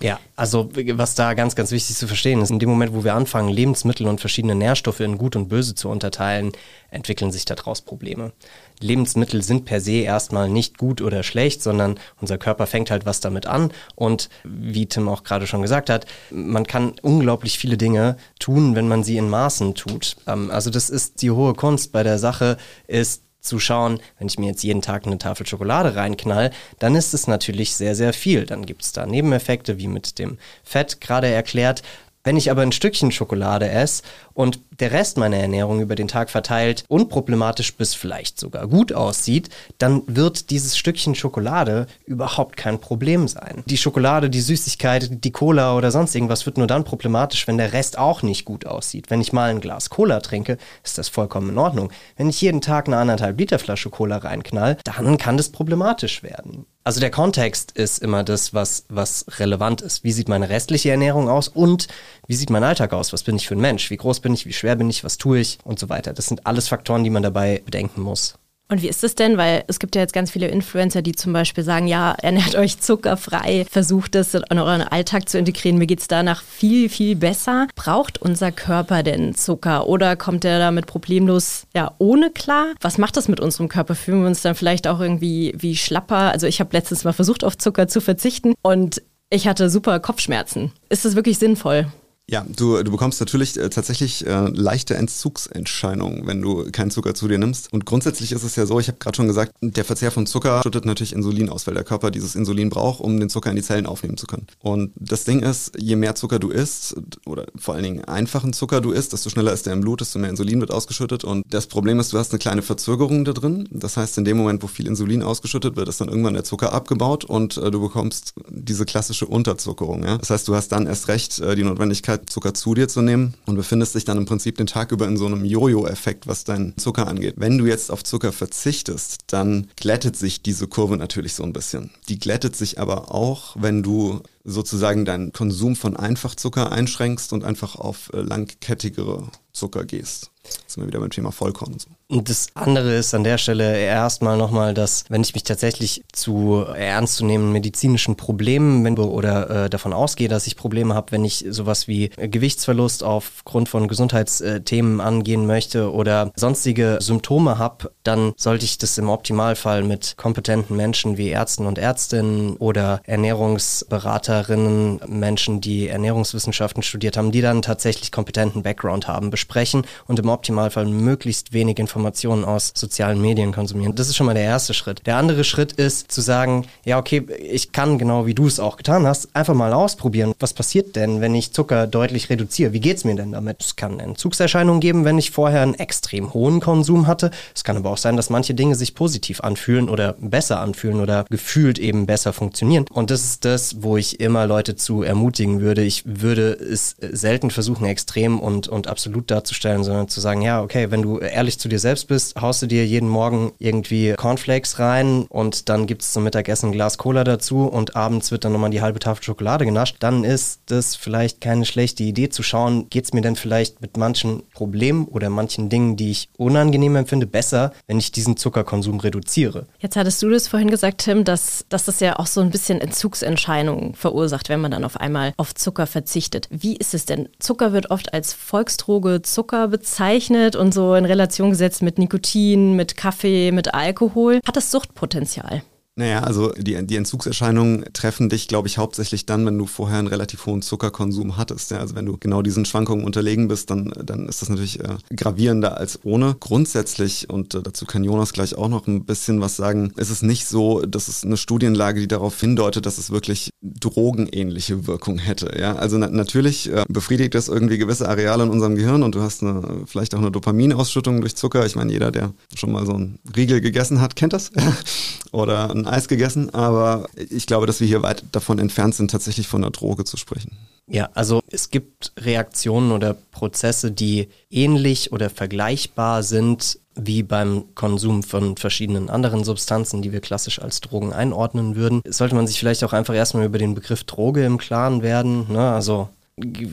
Ja, 0.02 0.20
also 0.36 0.70
was 0.74 1.16
da 1.16 1.34
ganz, 1.34 1.56
ganz 1.56 1.72
wichtig 1.72 1.96
zu 1.96 2.08
verstehen 2.08 2.42
ist, 2.42 2.50
in 2.50 2.60
dem 2.60 2.70
Moment, 2.70 2.94
wo 2.94 3.04
wir 3.04 3.14
anfangen, 3.14 3.50
Lebensmittel 3.50 4.08
und 4.08 4.20
verschiedene 4.20 4.56
Nährstoffe 4.56 5.00
in 5.00 5.18
Gut 5.18 5.36
und 5.36 5.48
Böse 5.48 5.76
zu 5.76 5.90
unterteilen, 5.90 6.52
entwickeln 6.90 7.32
sich 7.32 7.46
daraus 7.46 7.82
Probleme. 7.82 8.34
Lebensmittel 8.80 9.44
sind 9.44 9.66
per 9.66 9.80
se 9.80 10.02
erstmal 10.02 10.50
nicht 10.50 10.78
gut 10.78 11.02
oder 11.02 11.24
schlecht, 11.24 11.62
sondern 11.62 12.00
unser 12.20 12.38
Körper 12.38 12.68
fängt 12.68 12.92
halt 12.92 13.06
was 13.06 13.20
damit 13.20 13.46
an. 13.46 13.72
Und 13.96 14.30
wie 14.44 14.88
Tim 14.88 15.08
auch 15.08 15.24
gerade 15.24 15.48
schon 15.48 15.62
gesagt 15.62 15.90
hat, 15.90 16.06
man 16.32 16.66
kann 16.66 16.94
unglaublich 17.02 17.58
viele 17.58 17.78
Dinge 17.78 18.18
tun, 18.40 18.76
wenn 18.76 18.88
man 18.88 19.04
sie 19.04 19.18
in 19.18 19.30
Maßen 19.30 19.76
tut. 19.76 20.18
Ähm, 20.28 20.50
also 20.52 20.70
das 20.70 20.90
ist 20.90 21.22
die 21.22 21.32
hohe 21.32 21.54
Kunst 21.54 21.92
bei 21.92 22.04
der 22.04 22.18
Sache, 22.18 22.58
ist 22.88 23.24
zu 23.42 23.60
schauen, 23.60 24.00
wenn 24.18 24.28
ich 24.28 24.40
mir 24.40 24.48
jetzt 24.48 24.64
jeden 24.64 24.82
Tag 24.82 25.06
eine 25.06 25.18
Tafel 25.18 25.46
Schokolade 25.46 25.96
reinknall, 25.96 26.52
dann 26.80 26.96
ist 26.96 27.14
es 27.14 27.28
natürlich 27.28 27.76
sehr, 27.76 27.96
sehr 27.96 28.14
viel. 28.14 28.46
Dann 28.46 28.66
gibt 28.66 28.84
es 28.84 28.94
da 28.94 29.06
Nebeneffekte, 29.06 29.78
wie 29.80 29.88
mit 29.88 30.20
dem 30.20 30.38
Fett 30.64 31.02
gerade 31.02 31.28
erklärt. 31.28 31.82
Wenn 32.24 32.38
ich 32.38 32.52
aber 32.52 32.62
ein 32.62 32.72
Stückchen 32.72 33.12
Schokolade 33.12 33.68
esse 33.70 34.04
und 34.34 34.60
der 34.80 34.92
Rest 34.92 35.18
meiner 35.18 35.38
Ernährung 35.38 35.82
über 35.82 35.96
den 35.96 36.08
Tag 36.08 36.30
verteilt 36.30 36.84
unproblematisch 36.88 37.76
bis 37.76 37.96
vielleicht 37.96 38.40
sogar 38.40 38.68
gut 38.68 38.94
aussieht, 38.94 39.50
dann 39.80 40.04
wird 40.08 40.52
dieses 40.52 40.78
Stückchen 40.78 41.16
Schokolade 41.16 41.88
überhaupt 42.06 42.58
kein 42.58 42.80
Problem 42.80 43.28
sein. 43.28 43.64
Die 43.66 43.78
Schokolade, 43.78 44.30
die 44.30 44.42
Süßigkeit, 44.42 45.24
die 45.24 45.32
Cola 45.32 45.76
oder 45.76 45.92
sonst 45.92 46.14
irgendwas 46.14 46.46
wird 46.46 46.58
nur 46.58 46.68
dann 46.68 46.84
problematisch, 46.84 47.48
wenn 47.48 47.58
der 47.58 47.74
Rest 47.74 47.98
auch 47.98 48.22
nicht 48.22 48.46
gut 48.46 48.66
aussieht. 48.66 49.10
Wenn 49.10 49.22
ich 49.22 49.34
mal 49.34 49.50
ein 49.50 49.62
Glas 49.62 49.90
Cola 49.90 50.20
trinke, 50.20 50.58
ist 50.84 50.98
das 50.98 51.10
vollkommen 51.10 51.50
in 51.50 51.58
Ordnung. 51.58 51.92
Wenn 52.18 52.30
ich 52.30 52.42
jeden 52.42 52.62
Tag 52.62 52.88
eine 52.88 52.98
anderthalb 52.98 53.40
Liter 53.40 53.58
Flasche 53.58 53.90
Cola 53.90 54.18
reinknall, 54.18 54.78
dann 54.84 55.18
kann 55.18 55.38
das 55.38 55.50
problematisch 55.50 56.22
werden. 56.22 56.66
Also 56.84 57.00
der 57.00 57.12
Kontext 57.12 57.74
ist 57.74 58.00
immer 58.00 58.24
das, 58.24 58.56
was, 58.56 58.86
was 58.90 59.26
relevant 59.40 59.82
ist. 59.82 60.04
Wie 60.04 60.12
sieht 60.12 60.28
meine 60.28 60.50
restliche 60.50 60.90
Ernährung 60.90 61.30
aus 61.30 61.48
und 61.48 61.88
wie 62.26 62.34
sieht 62.34 62.50
mein 62.50 62.64
Alltag 62.64 62.92
aus? 62.94 63.14
Was 63.14 63.22
bin 63.22 63.36
ich 63.36 63.48
für 63.48 63.56
ein 63.56 63.62
Mensch? 63.62 63.92
Wie 63.92 63.98
groß 63.98 64.20
bin 64.20 64.34
ich? 64.34 64.48
Wie 64.48 64.54
schwer 64.54 64.76
bin 64.76 64.90
ich? 64.90 65.04
Was 65.04 65.20
tue 65.20 65.40
ich? 65.40 65.60
Und 65.64 65.78
so 65.78 65.90
weiter. 65.90 66.12
Das 66.12 66.26
sind 66.26 66.48
alles 66.48 66.70
Faktoren, 66.70 67.04
die 67.04 67.12
man 67.12 67.22
dabei 67.22 67.62
bedenken 67.64 68.02
muss. 68.02 68.36
Und 68.72 68.82
wie 68.82 68.88
ist 68.88 69.04
es 69.04 69.16
denn? 69.16 69.38
Weil 69.38 69.66
es 69.68 69.80
gibt 69.80 69.96
ja 69.96 70.02
jetzt 70.02 70.14
ganz 70.14 70.32
viele 70.32 70.48
Influencer, 70.48 71.02
die 71.02 71.12
zum 71.12 71.34
Beispiel 71.34 71.64
sagen, 71.64 71.88
ja, 71.88 72.14
ernährt 72.14 72.56
euch 72.56 72.80
zuckerfrei, 72.80 73.66
versucht 73.70 74.16
es 74.16 74.34
in 74.34 74.60
euren 74.60 74.82
Alltag 74.82 75.28
zu 75.28 75.38
integrieren. 75.38 75.78
Mir 75.78 75.88
geht 75.88 76.00
es 76.00 76.08
danach 76.08 76.42
viel, 76.42 76.88
viel 76.88 77.18
besser. 77.18 77.68
Braucht 77.76 78.22
unser 78.22 78.54
Körper 78.54 79.04
denn 79.04 79.36
Zucker 79.36 79.88
oder 79.88 80.16
kommt 80.16 80.46
er 80.46 80.58
damit 80.58 80.86
problemlos 80.86 81.64
ja, 81.76 81.92
ohne 81.98 82.32
klar? 82.32 82.68
Was 82.80 82.98
macht 82.98 83.18
das 83.18 83.28
mit 83.28 83.42
unserem 83.42 83.68
Körper? 83.68 83.94
Fühlen 83.94 84.22
wir 84.22 84.28
uns 84.28 84.42
dann 84.42 84.56
vielleicht 84.56 84.88
auch 84.88 85.02
irgendwie 85.02 85.54
wie 85.58 85.76
schlapper? 85.76 86.32
Also 86.32 86.48
ich 86.48 86.62
habe 86.62 86.70
letztens 86.72 87.04
mal 87.04 87.12
versucht, 87.12 87.44
auf 87.44 87.58
Zucker 87.58 87.90
zu 87.90 88.00
verzichten 88.00 88.54
und 88.62 89.02
ich 89.30 89.50
hatte 89.50 89.70
super 89.70 90.00
Kopfschmerzen. 90.00 90.72
Ist 90.88 91.04
das 91.04 91.16
wirklich 91.16 91.40
sinnvoll? 91.40 91.88
Ja, 92.30 92.46
du, 92.48 92.82
du 92.82 92.92
bekommst 92.92 93.20
natürlich 93.20 93.58
äh, 93.58 93.70
tatsächlich 93.70 94.26
äh, 94.26 94.48
leichte 94.48 94.96
Entzugsentscheidungen, 94.96 96.26
wenn 96.28 96.42
du 96.42 96.72
keinen 96.72 96.90
Zucker 96.90 97.14
zu 97.14 97.28
dir 97.28 97.38
nimmst. 97.38 97.74
Und 97.74 97.86
grundsätzlich 97.86 98.32
ist 98.32 98.44
es 98.44 98.56
ja 98.56 98.66
so, 98.66 98.80
ich 98.80 98.88
habe 98.88 99.00
gerade 99.00 99.18
schon 99.18 99.28
gesagt, 99.28 99.54
der 99.62 99.84
Verzehr 99.84 100.12
von 100.12 100.26
Zucker 100.26 100.62
schüttet 100.64 100.86
natürlich 100.86 101.12
Insulin 101.12 101.50
aus, 101.50 101.68
weil 101.68 101.74
der 101.74 101.84
Körper 101.84 102.10
dieses 102.10 102.36
Insulin 102.36 102.70
braucht, 102.70 103.02
um 103.02 103.20
den 103.20 103.30
Zucker 103.30 103.50
in 103.50 103.58
die 103.58 103.62
Zellen 103.62 103.86
aufnehmen 103.86 104.16
zu 104.16 104.28
können. 104.28 104.48
Und 104.60 104.94
das 104.96 105.26
Ding 105.26 105.42
ist, 105.42 105.74
je 105.78 105.98
mehr 105.98 106.16
Zucker 106.16 106.40
du 106.40 106.52
isst, 106.52 106.96
oder 107.26 107.48
vor 107.58 107.74
allen 107.74 107.84
Dingen 107.84 108.06
einfachen 108.06 108.54
Zucker 108.54 108.80
du 108.80 108.92
isst, 108.92 109.12
desto 109.12 109.30
schneller 109.30 109.52
ist 109.52 109.66
der 109.66 109.74
im 109.74 109.82
Blut, 109.82 110.00
desto 110.00 110.18
mehr 110.18 110.30
Insulin 110.30 110.62
wird 110.62 110.72
ausgeschüttet. 110.72 111.26
Und 111.26 111.44
das 111.50 111.68
Problem 111.68 112.00
ist, 112.00 112.14
du 112.14 112.18
hast 112.18 112.32
eine 112.32 112.40
kleine 112.40 112.62
Verzögerung 112.62 113.26
da 113.26 113.34
drin. 113.34 113.68
Das 113.72 113.98
heißt, 113.98 114.18
in 114.18 114.24
dem 114.24 114.38
Moment, 114.38 114.64
wo 114.64 114.68
viel 114.68 114.88
Insulin 114.88 115.22
ausgeschüttet 115.22 115.76
wird, 115.76 115.90
ist 115.90 116.00
dann 116.00 116.08
irgendwann 116.08 116.36
der 116.36 116.46
Zucker 116.46 116.72
abgebaut 116.72 117.26
und 117.26 117.58
äh, 117.58 117.72
du 117.72 117.82
bekommst 117.82 118.36
diese 118.48 118.86
klassische 118.86 119.26
Unterzuckerung. 119.26 120.06
Ja? 120.06 120.18
Das 120.18 120.30
heißt, 120.30 120.48
du 120.48 120.56
hast 120.56 120.70
dann 120.70 120.88
erst 120.88 121.10
recht 121.10 121.40
äh, 121.40 121.56
die 121.56 121.64
Notwendigkeit, 121.64 122.11
Zucker 122.26 122.54
zu 122.54 122.74
dir 122.74 122.88
zu 122.88 123.02
nehmen 123.02 123.36
und 123.46 123.56
befindest 123.56 123.96
dich 123.96 124.06
dann 124.06 124.18
im 124.18 124.26
Prinzip 124.26 124.58
den 124.58 124.68
Tag 124.68 124.92
über 124.92 125.08
in 125.08 125.18
so 125.18 125.26
einem 125.26 125.46
Jojo-Effekt, 125.46 126.28
was 126.28 126.44
deinen 126.44 126.78
Zucker 126.78 127.08
angeht. 127.08 127.36
Wenn 127.38 127.58
du 127.58 127.66
jetzt 127.66 127.92
auf 127.92 128.04
Zucker 128.04 128.32
verzichtest, 128.32 129.20
dann 129.28 129.68
glättet 129.76 130.16
sich 130.16 130.42
diese 130.42 130.68
Kurve 130.68 130.98
natürlich 130.98 131.34
so 131.34 131.44
ein 131.44 131.54
bisschen. 131.54 131.92
Die 132.10 132.20
glättet 132.20 132.56
sich 132.56 132.80
aber 132.80 133.14
auch, 133.14 133.56
wenn 133.60 133.84
du 133.84 134.22
sozusagen 134.44 135.06
deinen 135.06 135.34
Konsum 135.34 135.76
von 135.76 135.96
Einfachzucker 135.96 136.72
einschränkst 136.72 137.34
und 137.34 137.44
einfach 137.44 137.76
auf 137.76 138.12
äh, 138.14 138.22
langkettigere 138.22 139.28
Zucker 139.54 139.86
gehst. 139.86 140.32
Jetzt 140.44 140.72
sind 140.72 140.84
wir 140.84 140.88
wieder 140.88 141.00
beim 141.00 141.12
Thema 141.12 141.32
Vollkorn 141.32 141.74
und 141.74 141.82
so. 141.82 141.90
Und 142.12 142.30
das 142.30 142.50
andere 142.56 142.96
ist 142.96 143.14
an 143.14 143.24
der 143.24 143.38
Stelle 143.38 143.78
erstmal 143.78 144.38
nochmal, 144.38 144.74
dass 144.74 145.06
wenn 145.08 145.22
ich 145.22 145.34
mich 145.34 145.44
tatsächlich 145.44 146.04
zu 146.12 146.66
ernstzunehmenden 146.76 147.54
medizinischen 147.54 148.18
Problemen 148.18 148.84
wenn, 148.84 148.98
oder 148.98 149.66
äh, 149.66 149.70
davon 149.70 149.94
ausgehe, 149.94 150.28
dass 150.28 150.46
ich 150.46 150.58
Probleme 150.58 150.94
habe, 150.94 151.14
wenn 151.14 151.24
ich 151.24 151.46
sowas 151.50 151.88
wie 151.88 152.10
Gewichtsverlust 152.18 153.06
aufgrund 153.06 153.70
von 153.70 153.88
Gesundheitsthemen 153.88 155.00
angehen 155.00 155.48
möchte 155.48 155.94
oder 155.94 156.34
sonstige 156.36 156.98
Symptome 157.00 157.58
habe, 157.58 157.94
dann 158.04 158.34
sollte 158.36 158.66
ich 158.66 158.78
das 158.78 158.98
im 158.98 159.08
Optimalfall 159.08 159.82
mit 159.82 160.18
kompetenten 160.18 160.76
Menschen 160.76 161.18
wie 161.18 161.30
Ärzten 161.30 161.66
und 161.66 161.78
Ärztinnen 161.78 162.58
oder 162.58 163.00
Ernährungsberaterinnen, 163.06 165.00
Menschen, 165.08 165.62
die 165.62 165.88
Ernährungswissenschaften 165.88 166.84
studiert 166.84 167.16
haben, 167.16 167.32
die 167.32 167.42
dann 167.42 167.62
tatsächlich 167.62 168.12
kompetenten 168.12 168.64
Background 168.64 169.08
haben, 169.08 169.30
besprechen 169.30 169.84
und 170.08 170.20
im 170.20 170.28
Optimalfall 170.28 170.88
möglichst 170.88 171.54
wenig 171.54 171.80
Informationen 171.80 172.01
aus 172.06 172.72
sozialen 172.76 173.22
Medien 173.22 173.52
konsumieren. 173.52 173.96
Das 173.96 174.08
ist 174.08 174.16
schon 174.16 174.26
mal 174.26 174.34
der 174.34 174.44
erste 174.44 174.74
Schritt. 174.74 175.06
Der 175.06 175.18
andere 175.18 175.44
Schritt 175.44 175.74
ist 175.74 176.12
zu 176.12 176.22
sagen, 176.22 176.66
ja, 176.86 176.98
okay, 176.98 177.26
ich 177.40 177.72
kann 177.72 177.98
genau 177.98 178.26
wie 178.26 178.34
du 178.34 178.48
es 178.48 178.60
auch 178.60 178.78
getan 178.78 179.06
hast, 179.06 179.36
einfach 179.36 179.54
mal 179.54 179.74
ausprobieren. 179.74 180.34
Was 180.40 180.54
passiert 180.54 180.96
denn, 180.96 181.22
wenn 181.22 181.36
ich 181.36 181.54
Zucker 181.54 181.88
deutlich 181.88 182.30
reduziere? 182.30 182.74
Wie 182.74 182.80
geht 182.80 182.98
es 182.98 183.04
mir 183.04 183.16
denn 183.16 183.32
damit? 183.32 183.62
Es 183.62 183.76
kann 183.76 184.00
Entzugserscheinungen 184.00 184.82
geben, 184.82 185.06
wenn 185.06 185.18
ich 185.18 185.32
vorher 185.32 185.62
einen 185.62 185.76
extrem 185.76 186.34
hohen 186.34 186.60
Konsum 186.60 187.08
hatte. 187.08 187.32
Es 187.56 187.64
kann 187.64 187.78
aber 187.78 187.90
auch 187.90 187.98
sein, 187.98 188.18
dass 188.18 188.30
manche 188.30 188.54
Dinge 188.54 188.76
sich 188.76 188.96
positiv 188.96 189.42
anfühlen 189.42 189.90
oder 189.90 190.16
besser 190.20 190.60
anfühlen 190.60 191.00
oder 191.00 191.26
gefühlt 191.30 191.80
eben 191.80 192.06
besser 192.06 192.34
funktionieren. 192.34 192.86
Und 192.92 193.12
das 193.12 193.24
ist 193.24 193.46
das, 193.46 193.84
wo 193.84 193.98
ich 193.98 194.20
immer 194.20 194.48
Leute 194.48 194.76
zu 194.76 195.04
ermutigen 195.04 195.62
würde. 195.62 195.84
Ich 195.84 196.04
würde 196.06 196.52
es 196.54 196.96
selten 197.00 197.52
versuchen, 197.52 197.86
extrem 197.86 198.40
und, 198.40 198.68
und 198.68 198.88
absolut 198.88 199.30
darzustellen, 199.30 199.84
sondern 199.84 200.08
zu 200.08 200.22
sagen, 200.22 200.42
ja, 200.42 200.62
okay, 200.62 200.92
wenn 200.92 201.02
du 201.02 201.20
ehrlich 201.20 201.60
zu 201.60 201.68
dir 201.68 201.80
selbst 201.80 201.91
bist, 202.08 202.40
haust 202.40 202.62
du 202.62 202.68
dir 202.68 202.86
jeden 202.86 203.10
Morgen 203.10 203.52
irgendwie 203.60 204.14
Cornflakes 204.14 204.80
rein 204.80 205.26
und 205.30 205.70
dann 205.70 205.88
gibt 205.88 206.02
es 206.02 206.14
zum 206.14 206.24
Mittagessen 206.24 206.70
ein 206.70 206.72
Glas 206.72 206.98
Cola 206.98 207.24
dazu 207.24 207.66
und 207.66 207.96
abends 207.96 208.32
wird 208.32 208.46
dann 208.46 208.54
nochmal 208.54 208.70
die 208.70 208.82
halbe 208.82 209.00
Tafel 209.00 209.24
Schokolade 209.24 209.66
genascht, 209.66 209.98
dann 210.00 210.24
ist 210.24 210.62
das 210.68 210.96
vielleicht 210.96 211.42
keine 211.42 211.66
schlechte 211.66 212.04
Idee 212.04 212.30
zu 212.30 212.44
schauen, 212.44 212.90
geht 212.90 213.06
es 213.06 213.14
mir 213.14 213.22
denn 213.22 213.36
vielleicht 213.36 213.82
mit 213.82 213.98
manchen 213.98 214.44
Problemen 214.54 215.06
oder 215.06 215.30
manchen 215.30 215.70
Dingen, 215.70 215.98
die 215.98 216.12
ich 216.12 216.30
unangenehm 216.38 216.96
empfinde, 216.96 217.28
besser, 217.28 217.74
wenn 217.88 218.00
ich 218.00 218.12
diesen 218.12 218.38
Zuckerkonsum 218.38 219.00
reduziere. 219.00 219.68
Jetzt 219.80 219.96
hattest 219.96 220.22
du 220.22 220.30
das 220.30 220.48
vorhin 220.48 220.70
gesagt, 220.70 221.00
Tim, 221.00 221.24
dass, 221.24 221.66
dass 221.70 221.86
das 221.86 222.00
ja 222.00 222.20
auch 222.20 222.28
so 222.28 222.42
ein 222.42 222.52
bisschen 222.52 222.82
Entzugsentscheidungen 222.82 223.96
verursacht, 223.96 224.50
wenn 224.50 224.62
man 224.62 224.72
dann 224.72 224.84
auf 224.84 224.98
einmal 224.98 225.34
auf 225.38 225.54
Zucker 225.56 225.88
verzichtet. 225.88 226.48
Wie 226.52 226.76
ist 226.76 226.94
es 226.94 227.06
denn? 227.06 227.30
Zucker 227.40 227.74
wird 227.74 227.92
oft 227.92 228.14
als 228.14 228.34
Volksdroge 228.34 229.22
Zucker 229.22 229.68
bezeichnet 229.68 230.56
und 230.56 230.74
so 230.74 230.96
in 230.96 231.06
Relation 231.06 231.50
gesetzt 231.50 231.71
mit 231.80 231.98
Nikotin, 231.98 232.76
mit 232.76 232.98
Kaffee, 232.98 233.52
mit 233.52 233.74
Alkohol. 233.74 234.42
Hat 234.46 234.58
das 234.58 234.72
Suchtpotenzial? 234.72 235.64
Naja, 236.02 236.22
also 236.22 236.52
die, 236.58 236.84
die 236.88 236.96
Entzugserscheinungen 236.96 237.86
treffen 237.94 238.28
dich, 238.28 238.48
glaube 238.48 238.68
ich, 238.68 238.80
hauptsächlich 238.80 239.28
dann, 239.28 239.46
wenn 239.46 239.56
du 239.56 239.68
vorher 239.68 240.00
einen 240.00 240.08
relativ 240.08 240.48
hohen 240.48 240.64
Zuckerkonsum 240.64 241.38
hattest. 241.38 241.70
Ja, 241.70 241.78
also 241.78 241.94
wenn 241.94 242.08
du 242.08 242.18
genau 242.18 242.42
diesen 242.42 242.66
Schwankungen 242.66 243.06
unterlegen 243.06 243.48
bist, 243.48 243.70
dann, 243.70 243.94
dann 244.04 244.28
ist 244.28 244.42
das 244.42 244.50
natürlich 244.50 244.80
äh, 244.80 244.96
gravierender 245.16 245.78
als 245.78 246.00
ohne. 246.04 246.36
Grundsätzlich, 246.40 247.30
und 247.30 247.54
äh, 247.54 247.62
dazu 247.62 247.86
kann 247.86 248.04
Jonas 248.04 248.34
gleich 248.34 248.56
auch 248.56 248.68
noch 248.68 248.88
ein 248.88 249.06
bisschen 249.06 249.42
was 249.42 249.58
sagen, 249.58 249.94
ist 249.96 250.10
es 250.10 250.24
nicht 250.24 250.48
so, 250.48 250.82
dass 250.82 251.08
es 251.08 251.24
eine 251.24 251.38
Studienlage, 251.38 252.00
die 252.00 252.08
darauf 252.08 252.40
hindeutet, 252.40 252.88
dass 252.88 252.98
es 252.98 253.12
wirklich 253.12 253.52
drogenähnliche 253.62 254.88
Wirkung 254.88 255.20
hätte. 255.20 255.56
Ja, 255.60 255.76
also 255.76 256.00
na 256.00 256.10
natürlich 256.10 256.68
äh, 256.72 256.84
befriedigt 256.90 257.36
das 257.36 257.48
irgendwie 257.48 257.78
gewisse 257.78 258.10
Areale 258.10 258.42
in 258.42 258.50
unserem 258.50 258.74
Gehirn 258.74 259.04
und 259.04 259.14
du 259.14 259.22
hast 259.22 259.44
eine, 259.44 259.84
vielleicht 259.86 260.16
auch 260.16 260.20
eine 260.20 260.32
Dopaminausschüttung 260.32 261.22
durch 261.22 261.36
Zucker. 261.36 261.64
Ich 261.68 261.76
meine, 261.76 261.92
jeder, 261.92 262.10
der 262.10 262.34
schon 262.56 262.72
mal 262.72 262.88
so 262.88 262.94
einen 262.94 263.20
Riegel 263.36 263.62
gegessen 263.62 264.02
hat, 264.02 264.16
kennt 264.16 264.34
das. 264.34 264.52
Oder 265.32 265.70
ein 265.70 265.86
Eis 265.92 266.08
gegessen, 266.08 266.54
aber 266.54 267.08
ich 267.30 267.46
glaube, 267.46 267.68
dass 267.68 267.80
wir 267.80 267.88
hier 267.88 268.04
weit 268.04 268.24
davon 268.32 268.60
entfernt 268.60 268.96
sind, 268.96 269.12
tatsächlich 269.12 269.48
von 269.48 269.64
einer 269.64 269.72
Droge 269.72 270.06
zu 270.06 270.18
sprechen. 270.18 270.58
Ja, 270.88 271.10
also 271.14 271.42
es 271.50 271.70
gibt 271.70 272.12
Reaktionen 272.18 272.92
oder 272.92 273.14
Prozesse, 273.14 273.92
die 273.92 274.28
ähnlich 274.50 275.12
oder 275.12 275.30
vergleichbar 275.30 276.24
sind 276.24 276.80
wie 276.96 277.24
beim 277.24 277.74
Konsum 277.76 278.24
von 278.24 278.58
verschiedenen 278.58 279.10
anderen 279.10 279.46
Substanzen, 279.46 280.02
die 280.02 280.12
wir 280.12 280.20
klassisch 280.20 280.62
als 280.62 280.82
Drogen 280.82 281.14
einordnen 281.14 281.76
würden. 281.76 282.02
Sollte 282.06 282.36
man 282.36 282.48
sich 282.48 282.60
vielleicht 282.60 282.84
auch 282.84 282.92
einfach 282.92 283.14
erstmal 283.14 283.46
über 283.46 283.58
den 283.58 283.76
Begriff 283.76 284.04
Droge 284.04 284.44
im 284.46 284.58
Klaren 284.58 285.02
werden. 285.02 285.52
Ne? 285.52 285.72
Also 285.72 286.10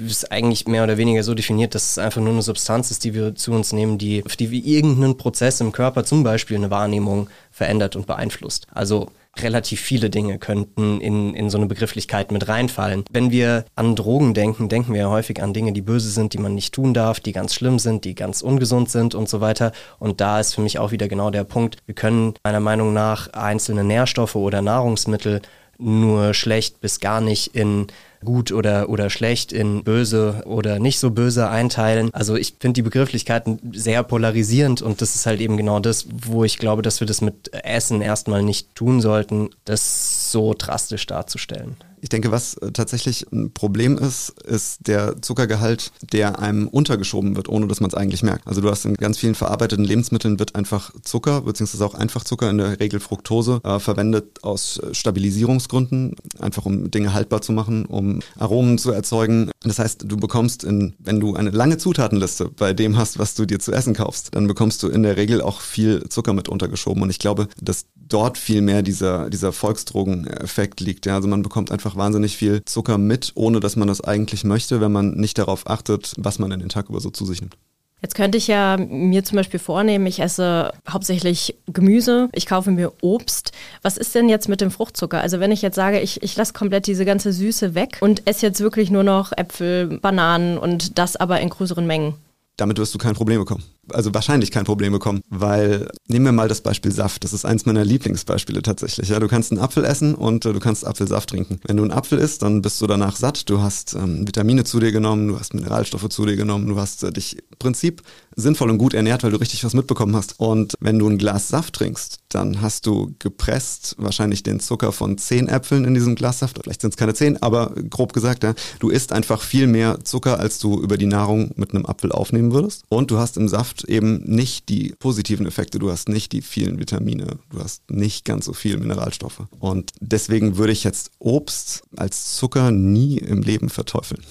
ist 0.07 0.31
eigentlich 0.31 0.67
mehr 0.67 0.85
oder 0.85 0.97
weniger 0.97 1.23
so 1.23 1.35
definiert, 1.35 1.75
dass 1.75 1.91
es 1.91 1.99
einfach 1.99 2.21
nur 2.21 2.33
eine 2.33 2.43
Substanz 2.43 2.91
ist, 2.91 3.05
die 3.05 3.15
wir 3.15 3.35
zu 3.35 3.53
uns 3.53 3.73
nehmen, 3.73 3.99
die, 3.99 4.25
auf 4.25 4.37
die 4.37 4.51
wir 4.51 4.65
irgendeinen 4.65 5.17
Prozess 5.17 5.61
im 5.61 5.73
Körper, 5.73 6.05
zum 6.05 6.23
Beispiel 6.23 6.57
eine 6.57 6.71
Wahrnehmung, 6.71 7.29
verändert 7.51 7.97
und 7.97 8.07
beeinflusst. 8.07 8.67
Also 8.73 9.09
relativ 9.43 9.81
viele 9.81 10.11
Dinge 10.11 10.39
könnten 10.39 11.01
in, 11.01 11.35
in 11.35 11.51
so 11.51 11.59
eine 11.59 11.67
Begrifflichkeit 11.67 12.33
mit 12.33 12.49
reinfallen. 12.49 13.05
Wenn 13.11 13.31
wir 13.31 13.65
an 13.75 13.97
Drogen 13.97 14.35
denken, 14.35 14.69
denken 14.69 14.93
wir 14.93 15.01
ja 15.03 15.11
häufig 15.11 15.43
an 15.43 15.53
Dinge, 15.53 15.73
die 15.73 15.83
böse 15.83 16.11
sind, 16.11 16.33
die 16.33 16.39
man 16.39 16.55
nicht 16.55 16.75
tun 16.75 16.95
darf, 16.95 17.21
die 17.21 17.33
ganz 17.33 17.55
schlimm 17.55 17.79
sind, 17.79 18.05
die 18.05 18.15
ganz 18.15 18.43
ungesund 18.43 18.91
sind 18.91 19.15
und 19.15 19.29
so 19.29 19.41
weiter. 19.41 19.73
Und 19.99 20.21
da 20.21 20.41
ist 20.41 20.55
für 20.55 20.61
mich 20.61 20.79
auch 20.79 20.91
wieder 20.91 21.09
genau 21.09 21.31
der 21.31 21.45
Punkt, 21.45 21.77
wir 21.87 21.95
können 21.95 22.35
meiner 22.45 22.61
Meinung 22.61 22.93
nach 22.93 23.33
einzelne 23.33 23.85
Nährstoffe 23.85 24.37
oder 24.37 24.63
Nahrungsmittel 24.63 25.43
nur 25.79 26.35
schlecht 26.35 26.81
bis 26.81 26.99
gar 27.01 27.21
nicht 27.21 27.55
in 27.55 27.87
gut 28.25 28.53
oder, 28.53 28.89
oder 28.89 29.11
schlecht, 29.11 29.53
in 29.53 29.85
böse 29.85 30.43
oder 30.47 30.79
nicht 30.79 30.99
so 30.99 31.11
böse 31.11 31.49
einteilen. 31.49 32.13
Also 32.13 32.37
ich 32.37 32.55
finde 32.59 32.75
die 32.75 32.83
Begrifflichkeiten 32.83 33.59
sehr 33.73 34.03
polarisierend 34.03 34.83
und 34.83 35.01
das 35.01 35.15
ist 35.15 35.27
halt 35.27 35.41
eben 35.41 35.57
genau 35.57 35.81
das, 35.81 36.07
wo 36.11 36.45
ich 36.45 36.59
glaube, 36.59 36.83
dass 36.83 37.01
wir 37.01 37.07
das 37.07 37.21
mit 37.21 37.53
Essen 37.53 38.01
erstmal 38.01 38.43
nicht 38.43 38.75
tun 38.75 39.01
sollten, 39.01 39.51
das 39.65 40.33
so 40.33 40.55
drastisch 40.57 41.07
darzustellen. 41.07 41.77
Ich 42.01 42.09
denke, 42.09 42.31
was 42.31 42.55
äh, 42.55 42.73
tatsächlich 42.73 43.27
ein 43.33 43.53
Problem 43.53 43.99
ist, 43.99 44.31
ist 44.43 44.87
der 44.87 45.21
Zuckergehalt, 45.23 45.93
der 46.13 46.39
einem 46.39 46.69
untergeschoben 46.69 47.37
wird, 47.37 47.49
ohne 47.49 47.67
dass 47.67 47.81
man 47.81 47.91
es 47.91 47.95
eigentlich 47.95 48.23
merkt. 48.23 48.47
Also 48.47 48.61
du 48.61 48.71
hast 48.71 48.85
in 48.85 48.95
ganz 48.95 49.19
vielen 49.19 49.35
verarbeiteten 49.35 49.85
Lebensmitteln 49.85 50.39
wird 50.39 50.55
einfach 50.55 50.93
Zucker, 51.03 51.43
beziehungsweise 51.43 51.85
auch 51.85 51.95
Einfachzucker, 51.95 52.51
in 52.51 52.59
der 52.59 52.81
Regel 52.81 53.01
Fructose, 53.01 53.61
äh, 53.65 53.79
verwendet 53.79 54.43
aus 54.43 54.81
Stabilisierungsgründen, 54.93 56.17
einfach 56.39 56.67
um 56.67 56.91
Dinge 56.91 57.13
haltbar 57.13 57.43
zu 57.43 57.53
machen, 57.53 57.85
um 57.87 58.21
Aromen 58.39 58.79
zu 58.79 58.93
erzeugen. 58.93 59.51
Das 59.63 59.79
heißt, 59.79 60.05
du 60.07 60.17
bekommst 60.17 60.65
in, 60.65 60.95
wenn 60.99 61.21
du 61.21 61.35
eine 61.35 61.51
lange 61.51 61.79
Zutatenliste 61.79 62.51
bei 62.57 62.73
dem 62.73 62.97
hast, 62.97 63.19
was 63.19 63.35
du 63.35 63.45
dir 63.45 63.59
zu 63.59 63.73
essen 63.73 63.95
kaufst, 63.95 64.35
dann 64.35 64.47
bekommst 64.47 64.83
du 64.83 64.89
in 64.89 65.03
der 65.03 65.17
Regel 65.17 65.43
auch 65.43 65.61
viel 65.61 66.09
Zucker 66.09 66.33
mit 66.33 66.49
untergeschoben. 66.49 67.03
Und 67.03 67.11
ich 67.11 67.19
glaube, 67.19 67.49
dass 67.61 67.87
dort 68.09 68.39
viel 68.39 68.63
mehr 68.63 68.83
dieser, 68.83 69.31
dieser 69.31 69.53
Volksdrogeneffekt 69.53 70.81
liegt. 70.81 71.07
Ja? 71.07 71.17
Also 71.17 71.29
man 71.29 71.43
bekommt 71.43 71.71
einfach 71.71 71.88
wahnsinnig 71.97 72.37
viel 72.37 72.65
Zucker 72.65 72.99
mit, 72.99 73.33
ohne 73.35 73.61
dass 73.61 73.77
man 73.77 73.89
das 73.89 74.03
eigentlich 74.03 74.45
möchte, 74.45 74.81
wenn 74.81 74.93
man 74.93 75.13
nicht 75.13 75.39
darauf 75.39 75.69
achtet, 75.69 76.15
was 76.17 76.39
man 76.39 76.51
in 76.53 76.61
den 76.61 76.69
Tag 76.69 76.89
über 76.89 77.01
so 77.01 77.11
zu 77.11 77.25
sich 77.25 77.41
nimmt. 77.41 77.57
Jetzt 78.01 78.15
könnte 78.15 78.39
ich 78.39 78.47
ja 78.47 78.77
mir 78.77 79.25
zum 79.25 79.37
Beispiel 79.37 79.59
vornehmen, 79.59 80.07
ich 80.07 80.21
esse 80.21 80.73
hauptsächlich 80.89 81.57
Gemüse, 81.67 82.29
ich 82.33 82.47
kaufe 82.47 82.71
mir 82.71 82.93
Obst. 83.01 83.51
Was 83.83 83.97
ist 83.97 84.15
denn 84.15 84.29
jetzt 84.29 84.49
mit 84.49 84.61
dem 84.61 84.71
Fruchtzucker? 84.71 85.21
Also 85.21 85.41
wenn 85.41 85.51
ich 85.51 85.63
jetzt 85.63 85.75
sage, 85.75 85.99
ich, 85.99 86.23
ich 86.23 86.37
lasse 86.37 86.53
komplett 86.53 86.87
diese 86.87 87.05
ganze 87.05 87.33
Süße 87.33 87.75
weg 87.75 87.99
und 88.01 88.25
esse 88.29 88.47
jetzt 88.47 88.61
wirklich 88.61 88.91
nur 88.91 89.03
noch 89.03 89.33
Äpfel, 89.37 89.99
Bananen 89.99 90.59
und 90.59 90.97
das 90.99 91.17
aber 91.17 91.41
in 91.41 91.49
größeren 91.49 91.87
Mengen 91.87 92.15
damit 92.59 92.77
wirst 92.79 92.95
du 92.95 92.99
kein 92.99 93.15
Problem 93.15 93.39
bekommen. 93.39 93.65
Also 93.93 94.15
wahrscheinlich 94.15 94.51
kein 94.51 94.65
Problem 94.65 94.93
bekommen, 94.93 95.23
weil 95.29 95.91
nehmen 96.07 96.27
wir 96.27 96.33
mal 96.33 96.49
das 96.49 96.61
Beispiel 96.61 96.93
Saft. 96.93 97.25
Das 97.25 97.33
ist 97.33 97.45
eins 97.45 97.67
meiner 97.67 97.85
Lieblingsbeispiele 97.85 98.63
tatsächlich. 98.63 99.09
Ja, 99.09 99.21
du 99.21 99.29
kannst 99.29 99.53
einen 99.53 99.61
Apfel 99.61 99.85
essen 99.85 100.15
und 100.15 100.45
äh, 100.45 100.53
du 100.53 100.61
kannst 100.61 100.87
Apfelsaft 100.87 101.31
trinken. 101.31 101.61
Wenn 101.67 101.77
du 101.77 101.83
einen 101.83 101.93
Apfel 101.93 102.19
isst, 102.19 102.43
dann 102.43 102.63
bist 102.63 102.81
du 102.81 102.87
danach 102.87 103.17
satt. 103.17 103.49
Du 103.49 103.61
hast 103.61 103.95
ähm, 103.95 104.27
Vitamine 104.27 104.65
zu 104.65 104.81
dir 104.81 104.93
genommen, 104.93 105.29
du 105.29 105.39
hast 105.39 105.55
Mineralstoffe 105.55 106.09
zu 106.09 106.27
dir 106.27 106.37
genommen, 106.37 106.67
du 106.67 106.79
hast 106.79 107.03
äh, 107.03 107.13
dich 107.13 107.37
im 107.37 107.59
Prinzip 107.59 108.03
sinnvoll 108.39 108.71
und 108.71 108.79
gut 108.79 108.95
ernährt, 108.95 109.25
weil 109.25 109.33
du 109.33 109.39
richtig 109.39 109.65
was 109.65 109.75
mitbekommen 109.75 110.15
hast. 110.15 110.39
Und 110.39 110.75
wenn 110.81 110.99
du 110.99 111.09
ein 111.09 111.19
Glas 111.19 111.49
Saft 111.49 111.75
trinkst, 111.75 112.21
dann 112.29 112.61
hast 112.61 112.87
du 112.87 113.15
gepresst 113.19 113.97
wahrscheinlich 113.99 114.43
den 114.43 114.61
Zucker 114.61 114.93
von 114.93 115.19
zehn 115.19 115.49
Äpfeln 115.49 115.85
in 115.85 115.95
diesem 115.95 116.15
Glas 116.15 116.39
Saft. 116.39 116.61
Vielleicht 116.63 116.83
sind 116.83 116.91
es 116.91 116.97
keine 116.97 117.15
zehn, 117.15 117.43
aber 117.43 117.73
grob 117.91 118.13
gesagt, 118.13 118.45
ja, 118.45 118.55
du 118.79 118.91
isst 118.91 119.13
einfach 119.13 119.43
viel 119.43 119.67
mehr 119.67 120.05
Zucker, 120.05 120.39
als 120.39 120.59
du 120.59 120.81
über 120.81 120.97
die 120.97 121.07
Nahrung 121.07 121.51
mit 121.57 121.75
einem 121.75 121.87
Apfel 121.87 122.13
aufnehmen 122.13 122.53
würdest. 122.53 122.85
Und 122.89 123.11
du 123.11 123.19
hast 123.19 123.37
im 123.37 123.49
Saft 123.49 123.78
eben 123.85 124.23
nicht 124.25 124.69
die 124.69 124.95
positiven 124.99 125.47
Effekte, 125.47 125.79
du 125.79 125.91
hast 125.91 126.09
nicht 126.09 126.33
die 126.33 126.43
vielen 126.43 126.79
Vitamine, 126.79 127.39
du 127.51 127.61
hast 127.61 127.91
nicht 127.91 128.25
ganz 128.25 128.47
so 128.47 128.53
viel 128.53 128.79
Mineralstoffe. 128.79 129.43
Und 129.59 129.93
deswegen 130.01 130.57
würde 130.57 130.73
ich 130.73 130.85
jetzt 130.85 131.11
Obst 131.19 131.83
als 131.97 132.37
Zucker 132.37 132.71
nie 132.71 133.19
im 133.19 133.43
Leben 133.43 133.69
verteufeln. 133.69 134.23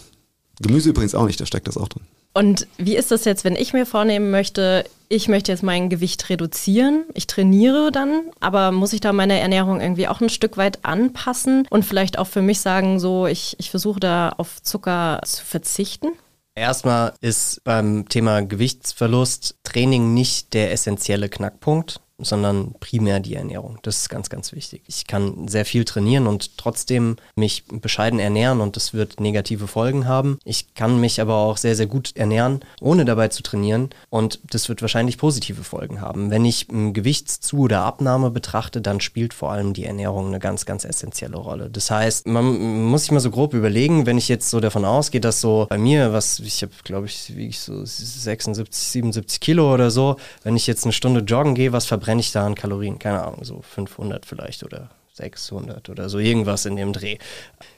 Gemüse 0.60 0.90
übrigens 0.90 1.16
auch 1.16 1.26
nicht, 1.26 1.40
da 1.40 1.46
steckt 1.46 1.68
das 1.68 1.78
auch 1.78 1.88
drin. 1.88 2.04
Und 2.34 2.68
wie 2.78 2.96
ist 2.96 3.10
das 3.10 3.26
jetzt, 3.26 3.46
wenn 3.46 3.56
ich 3.56 3.74
mir 3.74 3.88
vornehmen 3.88 4.30
möchte, 4.30 4.86
ich 5.10 5.28
möchte 5.28 5.52
jetzt 5.52 5.64
mein 5.64 5.90
Gewicht 5.90 6.30
reduzieren, 6.30 7.04
ich 7.16 7.26
trainiere 7.26 7.92
dann, 7.92 8.22
aber 8.40 8.72
muss 8.72 8.94
ich 8.94 9.02
da 9.02 9.12
meine 9.12 9.40
Ernährung 9.40 9.82
irgendwie 9.82 10.08
auch 10.08 10.22
ein 10.22 10.30
Stück 10.30 10.56
weit 10.56 10.86
anpassen 10.86 11.66
und 11.72 11.84
vielleicht 11.84 12.20
auch 12.20 12.28
für 12.28 12.44
mich 12.44 12.60
sagen, 12.60 13.00
so 13.00 13.26
ich, 13.26 13.56
ich 13.58 13.72
versuche 13.72 14.00
da 14.00 14.30
auf 14.38 14.62
Zucker 14.62 15.20
zu 15.26 15.44
verzichten? 15.44 16.10
Erstmal 16.58 17.14
ist 17.22 17.64
beim 17.66 18.10
Thema 18.10 18.42
Gewichtsverlust 18.42 19.60
Training 19.64 20.16
nicht 20.16 20.56
der 20.56 20.72
essentielle 20.72 21.30
Knackpunkt 21.30 22.02
sondern 22.20 22.74
primär 22.80 23.20
die 23.20 23.36
Ernährung. 23.36 23.80
Das 23.84 23.98
ist 23.98 24.10
ganz, 24.10 24.30
ganz 24.30 24.52
wichtig. 24.52 24.82
Ich 24.88 25.08
kann 25.08 25.48
sehr 25.48 25.66
viel 25.66 25.86
trainieren 25.86 26.28
und 26.28 26.58
trotzdem 26.58 27.18
mich 27.36 27.64
bescheiden 27.68 28.20
ernähren 28.20 28.60
und 28.62 28.76
das 28.76 28.94
wird 28.94 29.20
negative 29.20 29.68
Folgen 29.68 30.08
haben. 30.08 30.40
Ich 30.44 30.74
kann 30.74 31.00
mich 31.00 31.22
aber 31.22 31.36
auch 31.36 31.58
sehr, 31.58 31.76
sehr 31.76 31.86
gut 31.86 32.16
ernähren, 32.16 32.62
ohne 32.82 33.06
dabei 33.06 33.28
zu 33.28 33.44
trainieren 33.44 33.90
und 34.10 34.40
das 34.50 34.68
wird 34.70 34.82
wahrscheinlich 34.82 35.18
positive 35.18 35.64
Folgen 35.64 36.02
haben. 36.02 36.32
Wenn 36.32 36.46
ich 36.46 36.68
Gewichtszu- 36.68 37.60
oder 37.60 37.82
Abnahme 37.82 38.32
betrachte, 38.32 38.82
dann 38.82 39.00
spielt 39.00 39.34
vor 39.34 39.52
allem 39.52 39.74
die 39.74 39.86
Ernährung 39.86 40.28
eine 40.28 40.40
ganz, 40.40 40.66
ganz 40.66 40.86
essentielle 40.86 41.38
Rolle. 41.38 41.70
Das 41.70 41.92
heißt, 41.92 42.28
man 42.28 42.86
muss 42.86 43.04
sich 43.04 43.12
mal 43.12 43.20
so 43.20 43.32
grob 43.32 43.54
überlegen, 43.54 44.06
wenn 44.06 44.18
ich 44.18 44.28
jetzt 44.28 44.50
so 44.50 44.60
davon 44.60 44.86
ausgehe, 44.86 45.22
dass 45.22 45.40
so 45.42 45.68
bei 45.70 45.78
mir, 45.78 46.14
was 46.14 46.40
ich 46.40 46.64
habe, 46.64 46.74
glaube 46.84 47.06
ich, 47.06 47.36
wie 47.36 47.48
ich 47.48 47.60
so 47.60 47.86
76, 47.86 48.88
77 48.88 49.40
Kilo 49.40 49.74
oder 49.74 49.92
so, 49.92 50.18
wenn 50.44 50.56
ich 50.56 50.66
jetzt 50.66 50.84
eine 50.86 50.94
Stunde 50.94 51.22
joggen 51.22 51.54
gehe, 51.54 51.72
was 51.72 51.86
verbrenne 51.86 52.07
verbrenne 52.08 52.22
ich 52.22 52.32
da 52.32 52.46
an 52.46 52.56
Kalorien? 52.56 53.00
Keine 53.00 53.22
Ahnung, 53.22 53.44
so 53.44 53.62
500 53.62 54.26
vielleicht 54.26 54.64
oder 54.64 54.90
600 55.16 55.90
oder 55.90 56.08
so 56.08 56.20
irgendwas 56.20 56.66
in 56.66 56.78
dem 56.78 56.94
Dreh. 56.94 57.18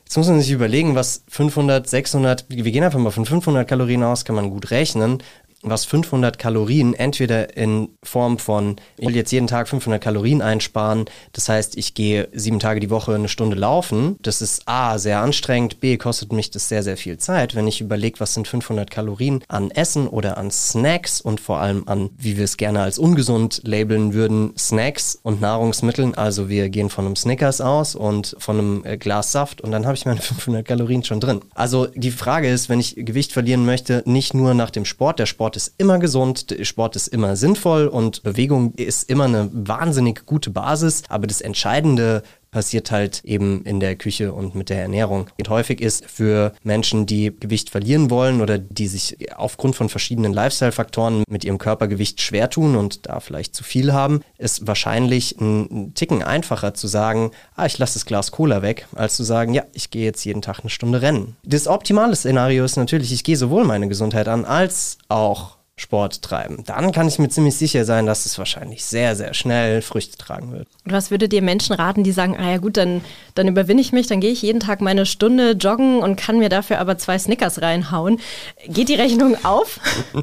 Jetzt 0.06 0.18
muss 0.18 0.28
man 0.28 0.40
sich 0.40 0.52
überlegen, 0.52 0.94
was 0.94 1.24
500, 1.30 1.90
600, 1.90 2.46
wir 2.48 2.72
gehen 2.72 2.84
einfach 2.84 3.00
mal 3.00 3.10
von 3.10 3.26
500 3.26 3.68
Kalorien 3.68 4.04
aus, 4.04 4.26
kann 4.26 4.36
man 4.36 4.52
gut 4.52 4.70
rechnen 4.70 5.24
was 5.62 5.86
500 5.86 6.40
Kalorien 6.40 6.94
entweder 6.94 7.56
in 7.58 7.90
Form 8.04 8.40
von, 8.40 8.78
ich 8.98 9.08
will 9.08 9.16
jetzt 9.16 9.32
jeden 9.32 9.48
Tag 9.48 9.68
500 9.68 10.02
Kalorien 10.02 10.42
einsparen, 10.42 11.06
das 11.34 11.50
heißt, 11.50 11.78
ich 11.78 11.94
gehe 11.94 12.30
sieben 12.34 12.60
Tage 12.60 12.80
die 12.80 12.90
Woche 12.90 13.14
eine 13.14 13.28
Stunde 13.28 13.56
laufen, 13.56 14.18
das 14.22 14.42
ist 14.42 14.64
A, 14.68 14.98
sehr 14.98 15.20
anstrengend, 15.20 15.80
B, 15.80 15.98
kostet 15.98 16.32
mich 16.32 16.52
das 16.52 16.70
sehr, 16.70 16.84
sehr 16.84 16.98
viel 16.98 17.18
Zeit. 17.18 17.56
Wenn 17.56 17.68
ich 17.68 17.82
überlege, 17.82 18.20
was 18.20 18.34
sind 18.34 18.48
500 18.48 18.90
Kalorien 18.90 19.44
an 19.48 19.72
Essen 19.72 20.08
oder 20.08 20.38
an 20.38 20.52
Snacks 20.52 21.22
und 21.22 21.40
vor 21.40 21.60
allem 21.60 21.84
an, 21.88 22.10
wie 22.18 22.38
wir 22.38 22.46
es 22.46 22.58
gerne 22.58 22.82
als 22.82 22.98
ungesund 22.98 23.62
labeln 23.64 24.14
würden, 24.14 24.54
Snacks 24.58 25.20
und 25.22 25.42
Nahrungsmitteln, 25.42 26.16
also 26.16 26.50
wir 26.50 26.70
gehen 26.70 26.90
von 26.90 27.06
einem 27.06 27.16
Snickers 27.16 27.62
aus 27.62 27.96
und 27.96 28.36
von 28.40 28.58
einem 28.58 28.86
äh, 28.86 28.98
Glas 28.98 29.32
Saft 29.32 29.62
und 29.62 29.72
dann 29.72 29.86
habe 29.86 29.96
ich 29.96 30.06
meine 30.06 30.22
500 30.22 30.66
Kalorien 30.66 31.04
schon 31.04 31.20
drin. 31.20 31.42
Also 31.54 31.88
die 31.88 32.12
Frage 32.12 32.50
ist, 32.50 32.70
wenn 32.70 32.80
ich 32.80 32.96
Gewicht 32.96 33.34
verlieren 33.34 33.66
möchte, 33.66 34.04
nicht 34.06 34.34
nur 34.34 34.54
nach 34.54 34.70
dem 34.70 34.86
Sport, 34.86 35.20
der 35.20 35.26
Sport 35.26 35.49
Sport 35.50 35.58
ist 35.58 35.74
immer 35.80 35.98
gesund, 35.98 36.56
Sport 36.62 36.96
ist 36.96 37.08
immer 37.08 37.36
sinnvoll 37.36 37.88
und 37.88 38.22
Bewegung 38.22 38.76
ist 38.76 39.10
immer 39.10 39.24
eine 39.24 39.50
wahnsinnig 39.52 40.28
gute 40.28 40.52
Basis. 40.52 41.02
Aber 41.10 41.26
das 41.26 41.42
Entscheidende 41.42 42.22
passiert 42.52 42.92
halt 42.92 43.22
eben 43.24 43.64
in 43.64 43.80
der 43.80 43.96
Küche 43.96 44.34
und 44.34 44.56
mit 44.56 44.70
der 44.70 44.82
Ernährung. 44.82 45.30
Und 45.38 45.50
häufig 45.50 45.82
ist 45.82 46.06
für 46.06 46.54
Menschen, 46.64 47.06
die 47.06 47.34
Gewicht 47.40 47.70
verlieren 47.70 48.10
wollen 48.10 48.42
oder 48.42 48.58
die 48.58 48.88
sich 48.88 49.18
aufgrund 49.36 49.76
von 49.76 49.90
verschiedenen 49.90 50.34
Lifestyle-Faktoren 50.34 51.24
mit 51.30 51.44
ihrem 51.44 51.58
Körpergewicht 51.58 52.22
schwer 52.22 52.50
tun 52.50 52.76
und 52.76 53.08
da 53.08 53.20
vielleicht 53.20 53.56
zu 53.56 53.64
viel 53.64 53.94
haben, 53.94 54.22
ist 54.38 54.68
wahrscheinlich 54.68 55.40
ein 55.40 55.94
Ticken 55.94 56.24
einfacher 56.24 56.74
zu 56.74 56.88
sagen, 56.88 57.32
ah, 57.56 57.66
ich 57.66 57.78
lasse 57.78 57.96
das 57.96 58.06
Glas 58.06 58.32
Cola 58.32 58.62
weg, 58.62 58.88
als 58.96 59.16
zu 59.16 59.24
sagen, 59.24 59.54
ja, 59.54 59.64
ich 59.74 59.92
gehe 59.92 60.06
jetzt 60.06 60.24
jeden 60.26 60.42
Tag 60.42 60.62
eine 60.62 60.70
Stunde 60.70 61.02
rennen. 61.02 61.36
Das 61.44 61.68
optimale 61.68 62.16
Szenario 62.16 62.66
ist 62.66 62.78
natürlich, 62.78 63.12
ich 63.12 63.24
gehe 63.24 63.38
sowohl 63.38 63.66
meine 63.66 63.88
Gesundheit 63.88 64.28
an, 64.28 64.46
als 64.46 64.98
auch 65.08 65.59
Sport 65.80 66.22
treiben. 66.22 66.64
Dann 66.66 66.92
kann 66.92 67.08
ich 67.08 67.20
mir 67.20 67.30
ziemlich 67.30 67.56
sicher 67.56 67.86
sein, 67.86 68.06
dass 68.06 68.26
es 68.26 68.38
wahrscheinlich 68.38 68.84
sehr, 68.84 69.16
sehr 69.16 69.34
schnell 69.34 69.82
Früchte 69.82 70.18
tragen 70.18 70.52
wird. 70.52 70.68
Und 70.86 70.92
was 70.92 71.10
würdet 71.10 71.32
ihr 71.32 71.42
Menschen 71.42 71.74
raten, 71.74 72.04
die 72.04 72.12
sagen, 72.12 72.36
ah 72.38 72.52
ja 72.52 72.58
gut, 72.58 72.76
dann, 72.76 73.02
dann 73.34 73.48
überwinde 73.48 73.82
ich 73.82 73.94
mich, 73.94 74.08
dann 74.08 74.20
gehe 74.20 74.32
ich 74.32 74.42
jeden 74.42 74.60
Tag 74.60 74.82
meine 74.82 75.06
Stunde 75.06 75.52
joggen 75.52 76.00
und 76.00 76.18
kann 76.18 76.38
mir 76.38 76.50
dafür 76.50 76.80
aber 76.80 76.98
zwei 76.98 77.18
Snickers 77.18 77.62
reinhauen. 77.62 78.20
Geht 78.68 78.90
die 78.90 78.96
Rechnung 78.96 79.38
auf? 79.44 79.80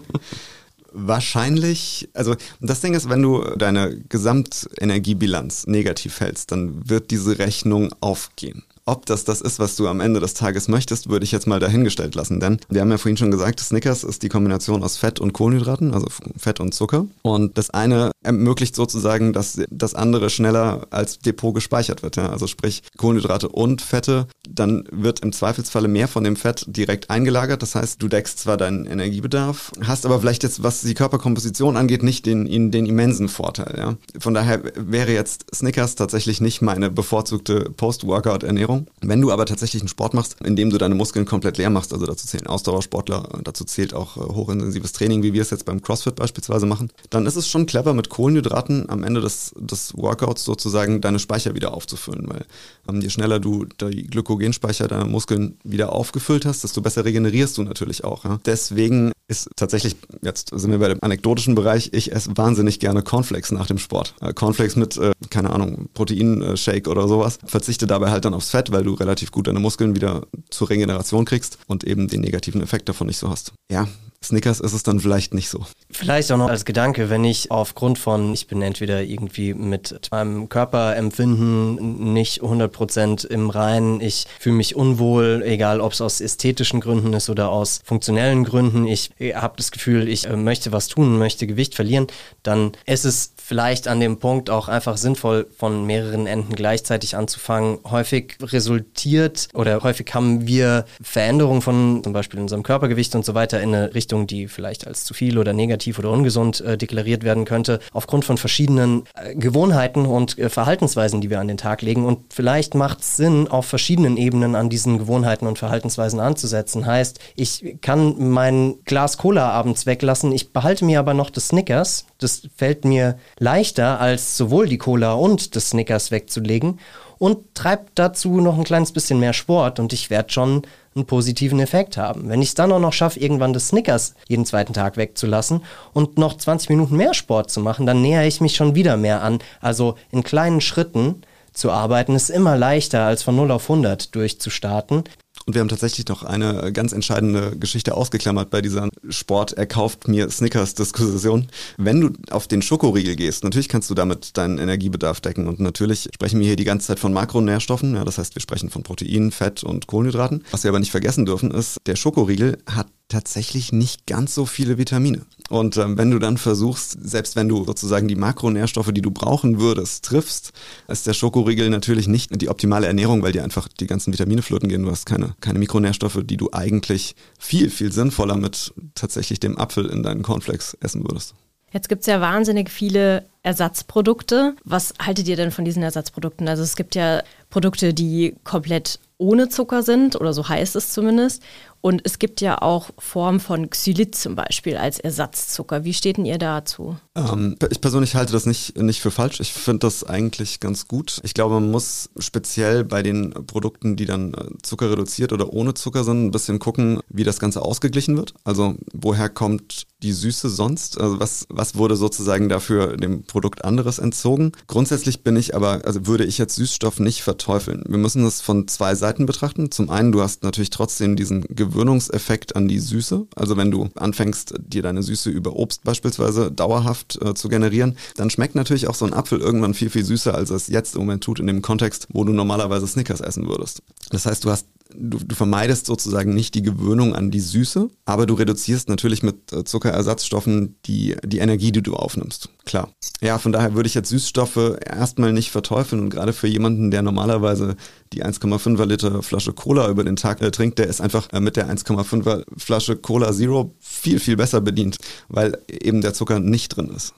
Wahrscheinlich, 0.93 2.09
also 2.13 2.37
das 2.61 2.81
Ding 2.81 2.95
ist, 2.95 3.09
wenn 3.09 3.23
du 3.23 3.43
deine 3.57 3.97
Gesamtenergiebilanz 4.09 5.67
negativ 5.67 6.21
hältst, 6.21 6.53
dann 6.53 6.89
wird 6.89 7.11
diese 7.11 7.39
Rechnung 7.39 7.95
aufgehen. 8.01 8.63
Ob 8.89 9.05
das 9.05 9.25
das 9.25 9.41
ist, 9.41 9.59
was 9.59 9.75
du 9.75 9.89
am 9.89 9.99
Ende 9.99 10.21
des 10.21 10.35
Tages 10.35 10.69
möchtest, 10.69 11.09
würde 11.09 11.25
ich 11.25 11.33
jetzt 11.33 11.49
mal 11.49 11.59
dahingestellt 11.59 12.15
lassen. 12.15 12.39
Denn 12.39 12.61
wir 12.69 12.81
haben 12.81 12.91
ja 12.93 12.99
vorhin 12.99 13.17
schon 13.17 13.33
gesagt, 13.33 13.59
Snickers 13.59 14.05
ist 14.05 14.23
die 14.23 14.29
Kombination 14.29 14.85
aus 14.85 14.97
Fett 14.97 15.19
und 15.19 15.33
Kohlenhydraten, 15.33 15.93
also 15.93 16.07
Fett 16.37 16.61
und 16.61 16.73
Zucker. 16.73 17.07
Und 17.23 17.59
das 17.59 17.71
eine 17.71 18.13
ermöglicht 18.23 18.77
sozusagen, 18.77 19.33
dass 19.33 19.61
das 19.71 19.95
andere 19.95 20.31
schneller 20.31 20.87
als 20.91 21.19
Depot 21.19 21.53
gespeichert 21.53 22.05
wird. 22.05 22.15
Ja? 22.15 22.31
Also 22.31 22.47
sprich 22.47 22.85
Kohlenhydrate 22.97 23.49
und 23.49 23.83
Fette. 23.83 24.29
Dann 24.49 24.85
wird 24.93 25.19
im 25.19 25.33
Zweifelsfalle 25.33 25.89
mehr 25.89 26.07
von 26.07 26.23
dem 26.23 26.37
Fett 26.37 26.65
direkt 26.69 27.11
eingelagert. 27.11 27.63
Das 27.63 27.75
heißt, 27.75 28.01
du 28.01 28.07
deckst 28.07 28.39
zwar 28.39 28.57
deinen 28.57 28.87
Energiebedarf, 28.87 29.73
hast 29.83 30.07
aber 30.07 30.21
vielleicht 30.21 30.45
jetzt, 30.45 30.63
was 30.63 30.83
die 30.83 30.95
Körperkomposition 30.95 31.77
angeht, 31.77 32.05
nicht 32.05 32.25
den, 32.25 32.71
den 32.71 32.87
immensen 32.87 33.29
Vorteil. 33.29 33.75
Ja? 33.77 33.97
Von 34.21 34.35
daher 34.35 34.63
wäre 34.77 35.13
jetzt 35.13 35.47
Snickers 35.53 35.97
tatsächlich 35.97 36.41
nicht 36.41 36.63
meine 36.63 36.89
bevorzugte 36.89 37.71
Post-Workout-Ernährung. 37.77 38.76
Ernährung. 38.77 38.87
Wenn 39.03 39.21
du 39.21 39.31
aber 39.31 39.47
tatsächlich 39.47 39.83
einen 39.83 39.89
Sport 39.89 40.15
machst, 40.15 40.37
in 40.45 40.57
dem 40.57 40.71
du 40.71 40.79
deine 40.79 40.95
Muskeln 40.95 41.27
komplett 41.27 41.59
leer 41.59 41.71
machst, 41.71 41.93
also 41.93 42.07
dazu 42.07 42.27
zählen 42.27 42.47
Ausdauersportler, 42.47 43.29
dazu 43.45 43.65
zählt 43.65 43.95
auch 43.95 44.17
äh, 44.17 44.21
hochintensives 44.21 44.93
Training, 44.93 45.23
wie 45.23 45.33
wir 45.33 45.43
es 45.43 45.51
jetzt 45.51 45.65
beim 45.65 45.83
CrossFit 45.83 46.17
beispielsweise 46.17 46.67
machen, 46.67 46.91
dann 47.11 47.27
ist 47.27 47.37
es 47.37 47.49
schon 47.49 47.67
clever, 47.67 47.95
mit 47.95 48.09
Kohlenhydraten 48.09 48.89
am 48.89 49.05
Ende 49.05 49.21
des, 49.21 49.55
des 49.59 49.97
Workouts 49.97 50.45
sozusagen 50.45 51.01
deine 51.01 51.19
Speicher 51.19 51.55
wieder 51.55 51.75
aufzufüllen, 51.75 52.29
weil 52.29 52.45
ähm, 52.89 53.01
je 53.01 53.11
schneller 53.11 53.41
du 53.41 53.65
die 53.65 54.07
Glykogenspeicher 54.07 54.89
deiner 54.89 55.07
Muskeln 55.07 55.57
wieder 55.65 55.93
aufgefüllt 55.93 56.45
hast, 56.47 56.65
desto 56.65 56.83
besser 56.83 57.05
regenerierst 57.05 57.59
du 57.59 57.63
natürlich 57.63 58.05
auch. 58.05 58.25
Ja? 58.25 58.39
Deswegen 58.45 59.13
ist 59.29 59.51
tatsächlich, 59.57 59.97
jetzt 60.23 60.51
sind 60.55 60.71
wir 60.71 60.79
bei 60.79 60.89
dem 60.89 61.03
anekdotischen 61.03 61.55
Bereich, 61.55 61.91
ich 61.93 62.13
esse 62.13 62.37
wahnsinnig 62.37 62.79
gerne 62.79 63.03
Cornflakes 63.03 63.51
nach 63.51 63.67
dem 63.67 63.79
Sport. 63.79 64.15
Äh, 64.21 64.33
Cornflakes 64.33 64.77
mit, 64.77 64.97
äh, 64.97 65.13
keine 65.31 65.51
Ahnung, 65.51 65.89
Proteinshake 65.95 66.89
oder 66.89 67.09
sowas. 67.09 67.39
Verzichte 67.45 67.87
dabei 67.87 68.11
halt 68.11 68.25
dann 68.25 68.35
aufs 68.35 68.51
Fett, 68.51 68.66
weil 68.73 68.85
du 68.85 68.95
relativ 68.95 69.31
gut 69.31 69.47
deine 69.47 69.61
Muskeln 69.61 69.95
wieder 69.95 70.27
zur 70.51 70.71
Regeneration 70.71 71.25
kriegst 71.25 71.59
und 71.67 71.85
eben 71.85 72.09
den 72.09 72.21
negativen 72.21 72.63
Effekt 72.63 72.89
davon 72.89 73.07
nicht 73.07 73.19
so 73.19 73.29
hast. 73.29 73.53
Ja, 73.71 73.89
Snickers 74.23 74.61
ist 74.61 74.73
es 74.73 74.83
dann 74.83 75.01
vielleicht 75.01 75.35
nicht 75.35 75.49
so. 75.49 75.65
Vielleicht 75.91 76.33
auch 76.33 76.37
noch 76.37 76.49
als 76.49 76.65
Gedanke, 76.65 77.11
wenn 77.11 77.25
ich 77.25 77.51
aufgrund 77.51 77.99
von, 77.99 78.33
ich 78.33 78.47
bin 78.47 78.63
entweder 78.63 79.03
irgendwie 79.03 79.55
mit 79.55 79.99
meinem 80.11 80.49
Körperempfinden 80.49 82.13
nicht 82.13 82.43
100% 82.43 83.27
im 83.27 83.51
Reinen, 83.51 84.01
ich 84.01 84.27
fühle 84.39 84.57
mich 84.57 84.77
unwohl, 84.77 85.43
egal 85.45 85.81
ob 85.81 85.93
es 85.93 86.01
aus 86.01 86.21
ästhetischen 86.21 86.81
Gründen 86.81 87.13
ist 87.13 87.31
oder 87.31 87.51
aus 87.51 87.81
funktionellen 87.85 88.45
Gründen, 88.45 88.87
ich 88.87 89.11
habe 89.35 89.55
das 89.57 89.71
Gefühl, 89.71 90.09
ich 90.09 90.27
äh, 90.27 90.37
möchte 90.37 90.73
was 90.73 90.89
tun, 90.89 91.19
möchte 91.19 91.47
Gewicht 91.47 91.75
verlieren, 91.75 92.07
dann 92.43 92.73
ist 92.85 93.05
es 93.05 93.33
vielleicht 93.37 93.87
an 93.87 94.01
dem 94.01 94.19
Punkt 94.19 94.51
auch 94.51 94.67
einfach 94.69 94.97
sinnvoll, 94.97 95.47
von 95.57 95.87
mehreren 95.87 96.27
Enden 96.27 96.57
gleichzeitig 96.57 97.17
anzufangen. 97.17 97.79
Häufig 97.85 98.39
resultiert 98.43 99.49
oder 99.55 99.83
häufig 99.85 100.13
haben 100.15 100.49
wir 100.49 100.85
Veränderungen 101.01 101.63
von 101.63 102.01
zum 102.03 102.13
Beispiel 102.13 102.41
unserem 102.41 102.65
Körpergewicht 102.65 103.15
und 103.15 103.25
so 103.25 103.35
weiter 103.35 103.61
in 103.63 103.73
eine 103.73 103.95
Richtung, 103.95 104.06
die 104.13 104.49
vielleicht 104.49 104.87
als 104.87 105.05
zu 105.05 105.15
viel 105.15 105.39
oder 105.39 105.53
negativ 105.53 105.99
oder 105.99 106.11
ungesund 106.11 106.61
äh, 106.61 106.79
deklariert 106.79 107.25
werden 107.25 107.45
könnte, 107.45 107.81
aufgrund 107.93 108.25
von 108.25 108.39
verschiedenen 108.39 109.05
äh, 109.15 109.35
Gewohnheiten 109.35 110.07
und 110.07 110.39
äh, 110.39 110.49
Verhaltensweisen, 110.49 111.21
die 111.21 111.31
wir 111.31 111.41
an 111.41 111.49
den 111.49 111.57
Tag 111.57 111.83
legen. 111.83 112.05
Und 112.05 112.33
vielleicht 112.33 112.75
macht 112.75 113.01
es 113.01 113.17
Sinn, 113.17 113.49
auf 113.49 113.67
verschiedenen 113.67 114.17
Ebenen 114.17 114.55
an 114.55 114.71
diesen 114.71 114.99
Gewohnheiten 114.99 115.47
und 115.47 115.59
Verhaltensweisen 115.59 116.21
anzusetzen. 116.21 116.87
Heißt, 116.87 117.19
ich 117.35 117.77
kann 117.81 118.31
mein 118.31 118.77
Glas 118.85 119.19
Cola 119.19 119.51
abends 119.51 119.87
weglassen, 119.87 120.33
ich 120.33 120.53
behalte 120.53 120.85
mir 120.85 120.99
aber 120.99 121.15
noch 121.15 121.31
das 121.31 121.49
Snickers. 121.49 122.07
Das 122.19 122.43
fällt 122.57 122.85
mir 122.85 123.19
leichter, 123.39 124.01
als 124.01 124.37
sowohl 124.37 124.69
die 124.69 124.79
Cola 124.79 125.13
und 125.15 125.57
das 125.57 125.71
Snickers 125.71 126.11
wegzulegen 126.11 126.79
und 127.19 127.55
treibt 127.55 127.93
dazu 127.99 128.41
noch 128.41 128.59
ein 128.59 128.65
kleines 128.65 128.93
bisschen 128.93 129.21
mehr 129.21 129.33
Sport 129.33 129.81
und 129.81 129.93
ich 129.93 130.11
werde 130.11 130.33
schon 130.33 130.63
einen 130.97 131.07
positiven 131.07 131.61
Effekt 131.61 131.97
haben. 131.97 132.29
Wenn 132.29 132.43
ich 132.43 132.49
es 132.49 132.55
dann 132.55 132.73
auch 132.73 132.81
noch 132.81 132.93
schaffe, 132.93 133.21
irgendwann 133.21 133.53
das 133.53 133.69
Snickers 133.69 134.15
jeden 134.29 134.47
zweiten 134.47 134.73
Tag 134.73 134.97
wegzulassen 134.97 135.63
und 135.93 136.19
noch 136.19 136.37
20 136.37 136.71
Minuten 136.71 136.97
mehr 136.97 137.15
Sport 137.15 137.51
zu 137.51 137.61
machen, 137.61 137.87
dann 137.87 138.03
nähere 138.03 138.27
ich 138.27 138.41
mich 138.41 138.57
schon 138.57 138.75
wieder 138.75 138.97
mehr 138.97 139.23
an. 139.23 139.39
Also 139.61 139.97
in 140.11 140.25
kleinen 140.25 140.61
Schritten 140.61 141.23
zu 141.53 141.71
arbeiten 141.71 142.15
ist 142.15 142.31
immer 142.31 142.57
leichter 142.57 143.05
als 143.05 143.23
von 143.23 143.37
0 143.37 143.51
auf 143.51 143.71
100 143.71 144.15
durchzustarten. 144.15 145.05
Und 145.47 145.55
wir 145.55 145.61
haben 145.61 145.69
tatsächlich 145.69 146.09
noch 146.09 146.25
eine 146.25 146.73
ganz 146.73 146.93
entscheidende 146.93 147.57
Geschichte 147.57 147.95
ausgeklammert 147.95 148.51
bei 148.51 148.61
dieser 148.61 148.89
Sport 149.09 149.53
erkauft 149.53 150.09
mir 150.09 150.29
Snickers-Diskussion. 150.29 151.47
Wenn 151.77 152.01
du 152.01 152.11
auf 152.31 152.49
den 152.49 152.63
Schokoriegel 152.63 153.15
gehst, 153.15 153.45
natürlich 153.45 153.69
kannst 153.69 153.89
du 153.89 153.95
damit 153.95 154.37
deinen 154.37 154.59
Energiebedarf 154.59 155.21
decken. 155.21 155.47
Und 155.47 155.61
natürlich 155.61 156.09
sprechen 156.13 156.41
wir 156.41 156.49
hier 156.49 156.57
die 156.57 156.65
ganze 156.65 156.89
Zeit 156.89 156.99
von 156.99 157.13
Makronährstoffen. 157.13 157.95
Ja, 157.95 158.05
das 158.05 158.19
heißt, 158.19 158.35
wir 158.35 158.43
sprechen 158.43 158.71
von 158.71 158.83
Protein, 158.83 159.31
Fett 159.31 159.63
und 159.63 159.87
Kohlenhydraten. 159.87 160.45
Was 160.51 160.65
wir 160.65 160.71
aber 160.71 160.81
nicht 160.81 160.91
vergessen 160.91 161.27
dürfen, 161.27 161.53
ist, 161.53 161.79
der 161.87 161.95
Schokoriegel 161.95 162.59
hat 162.67 162.89
tatsächlich 163.09 163.73
nicht 163.73 164.07
ganz 164.07 164.35
so 164.35 164.47
viele 164.47 164.79
Vitamine. 164.79 165.23
Und 165.49 165.77
ähm, 165.77 165.97
wenn 165.97 166.11
du 166.11 166.19
dann 166.19 166.39
versuchst, 166.39 166.99
selbst 167.01 167.37
wenn 167.37 167.49
du 167.49 167.65
sozusagen 167.65 168.09
die 168.09 168.17
Makronährstoffe, 168.17 168.93
die 168.93 169.03
du 169.03 169.13
brauchen 169.13 169.61
würdest, 169.61 170.05
triffst, 170.05 170.53
ist 170.89 171.07
der 171.07 171.13
Schokoriegel 171.13 171.71
natürlich 171.71 172.09
nicht 172.09 172.41
die 172.41 172.49
optimale 172.49 172.87
Ernährung, 172.87 173.23
weil 173.23 173.33
dir 173.33 173.45
einfach 173.45 173.69
die 173.69 173.87
ganzen 173.87 174.13
Vitamine 174.13 174.43
flöten 174.43 174.69
gehen. 174.69 174.83
Du 174.83 174.91
hast 174.91 175.07
keine, 175.07 175.37
keine 175.41 175.61
Mikronährstoffe, 175.61 176.21
die 176.25 176.37
du 176.37 176.51
eigentlich 176.53 177.15
viel, 177.39 177.71
viel 177.71 177.93
sinnvoller 177.93 178.37
mit 178.37 178.75
tatsächlich 178.95 179.39
dem 179.39 179.57
Apfel 179.57 179.87
in 179.87 180.03
deinen 180.03 180.23
Cornflakes 180.23 180.77
essen 180.81 181.05
würdest. 181.05 181.35
Jetzt 181.73 181.89
gibt 181.89 182.01
es 182.03 182.07
ja 182.07 182.21
wahnsinnig 182.21 182.71
viele 182.71 183.27
Ersatzprodukte. 183.43 184.55
Was 184.65 184.95
haltet 185.01 185.29
ihr 185.29 185.37
denn 185.37 185.51
von 185.51 185.65
diesen 185.65 185.83
Ersatzprodukten? 185.83 186.49
Also 186.49 186.63
es 186.63 186.75
gibt 186.75 186.95
ja 186.95 187.23
Produkte, 187.51 187.93
die 187.93 188.35
komplett 188.45 188.99
ohne 189.19 189.49
Zucker 189.49 189.83
sind, 189.83 190.17
oder 190.17 190.33
so 190.33 190.49
heißt 190.49 190.77
es 190.77 190.93
zumindest. 190.93 191.43
Und 191.81 192.03
es 192.05 192.19
gibt 192.19 192.41
ja 192.41 192.61
auch 192.63 192.91
Formen 192.99 193.41
von 193.41 193.71
Xylit 193.71 194.15
zum 194.15 194.35
Beispiel 194.35 194.77
als 194.77 194.99
Ersatzzucker. 194.99 195.85
Wie 195.85 195.95
steht 195.95 196.17
denn 196.17 196.25
ihr 196.25 196.39
dazu? 196.39 196.97
Ähm, 197.15 197.57
ich 197.71 197.81
persönlich 197.81 198.15
halte 198.15 198.33
das 198.33 198.47
nicht, 198.47 198.77
nicht 198.77 199.01
für 199.01 199.11
falsch. 199.11 199.41
Ich 199.41 199.53
finde 199.53 199.81
das 199.81 200.05
eigentlich 200.05 200.61
ganz 200.61 200.89
gut. 200.89 201.21
Ich 201.23 201.35
glaube, 201.35 201.55
man 201.55 201.71
muss 201.71 202.11
speziell 202.19 202.85
bei 202.85 203.03
den 203.03 203.31
Produkten, 203.47 203.97
die 203.97 204.05
dann 204.05 204.35
äh, 204.35 204.47
Zucker 204.63 204.91
reduziert 204.91 205.33
oder 205.33 205.53
ohne 205.53 205.75
Zucker 205.75 206.05
sind, 206.05 206.27
ein 206.27 206.31
bisschen 206.31 206.59
gucken, 206.59 207.01
wie 207.09 207.25
das 207.25 207.39
Ganze 207.39 207.63
ausgeglichen 207.63 208.17
wird. 208.17 208.35
Also 208.45 208.75
woher 208.93 209.29
kommt 209.29 209.87
die 210.03 210.13
Süße 210.13 210.49
sonst? 210.49 211.01
Also 211.01 211.21
was, 211.21 211.47
was 211.49 211.77
wurde 211.77 211.97
sozusagen 211.97 212.49
dafür 212.49 212.97
dem 212.97 213.25
Produkt 213.25 213.65
anderes 213.65 213.99
entzogen? 213.99 214.53
Grundsätzlich 214.67 215.23
bin 215.23 215.37
ich 215.37 215.55
aber, 215.55 215.83
also 215.85 216.07
würde 216.07 216.25
ich 216.25 216.39
jetzt 216.39 216.57
Süßstoff 216.57 217.01
nicht 217.01 217.23
verteufeln. 217.23 217.85
Wir 217.89 217.99
müssen 217.99 218.25
das 218.25 218.41
von 218.41 218.69
zwei 218.69 218.95
Seiten 218.95 219.27
betrachten. 219.27 219.71
Zum 219.71 219.91
einen, 219.91 220.13
du 220.13 220.21
hast 220.21 220.43
natürlich 220.43 220.71
trotzdem 220.71 221.17
diesen 221.17 221.43
Gewöhnungseffekt 221.67 222.57
an 222.57 222.69
die 222.69 222.79
Süße. 222.79 223.27
Also 223.35 223.57
wenn 223.57 223.71
du 223.71 223.89
anfängst, 223.95 224.55
dir 224.59 224.83
deine 224.83 225.03
Süße 225.03 225.31
über 225.31 225.55
Obst 225.57 225.85
beispielsweise 225.85 226.51
dauerhaft 226.51 227.19
äh, 227.23 227.35
zu 227.35 227.49
generieren, 227.49 227.97
dann 228.17 228.31
schmeckt 228.31 228.55
natürlich 228.55 228.89
auch 228.89 228.95
so 228.95 229.05
ein 229.05 229.15
Apfel 229.15 229.41
irgendwann 229.41 229.75
viel, 229.75 229.91
viel 229.91 230.05
süßer, 230.05 230.35
als 230.35 230.51
es 230.51 230.69
jetzt 230.69 230.95
im 230.95 231.03
Moment 231.03 231.25
tut 231.25 231.41
in 231.41 231.47
dem 231.47 231.63
Kontext, 231.63 232.09
wo 232.13 232.25
du 232.25 232.33
normalerweise 232.33 232.87
Snickers 232.87 233.21
essen 233.21 233.47
würdest. 233.49 233.83
Das 234.11 234.27
heißt, 234.27 234.45
du 234.45 234.51
hast 234.51 234.67
Du, 234.95 235.19
du, 235.19 235.35
vermeidest 235.35 235.87
sozusagen 235.87 236.35
nicht 236.35 236.55
die 236.55 236.63
Gewöhnung 236.63 237.15
an 237.15 237.31
die 237.31 237.41
Süße, 237.41 237.89
aber 238.05 238.27
du 238.27 238.35
reduzierst 238.35 238.89
natürlich 238.89 239.23
mit 239.23 239.53
äh, 239.53 239.65
Zuckerersatzstoffen 239.65 240.77
die, 240.87 241.17
die 241.25 241.39
Energie, 241.39 241.73
die 241.73 241.83
du 241.83 241.95
aufnimmst. 241.95 242.51
Klar. 242.65 242.91
Ja, 243.21 243.39
von 243.39 243.53
daher 243.53 243.75
würde 243.75 243.89
ich 243.89 243.95
jetzt 243.95 244.11
Süßstoffe 244.11 244.79
erstmal 244.85 245.33
nicht 245.33 245.51
verteufeln 245.51 246.03
und 246.03 246.11
gerade 246.11 246.33
für 246.33 246.47
jemanden, 246.47 246.91
der 246.91 247.03
normalerweise 247.03 247.77
die 248.13 248.25
1,5er 248.25 248.85
Liter 248.85 249.23
Flasche 249.23 249.53
Cola 249.53 249.89
über 249.89 250.05
den 250.05 250.17
Tag 250.17 250.41
äh, 250.41 250.51
trinkt, 250.51 250.79
der 250.79 250.87
ist 250.87 251.01
einfach 251.01 251.33
äh, 251.33 251.41
mit 251.41 251.57
der 251.57 251.69
1,5er 251.69 252.45
Flasche 252.57 252.97
Cola 252.97 253.33
Zero 253.33 253.75
viel, 253.81 254.21
viel 254.21 254.37
besser 254.37 254.61
bedient, 254.61 254.99
weil 255.29 255.59
eben 255.69 256.01
der 256.01 256.15
Zucker 256.15 256.39
nicht 256.39 256.77
drin 256.77 256.91
ist 256.91 257.15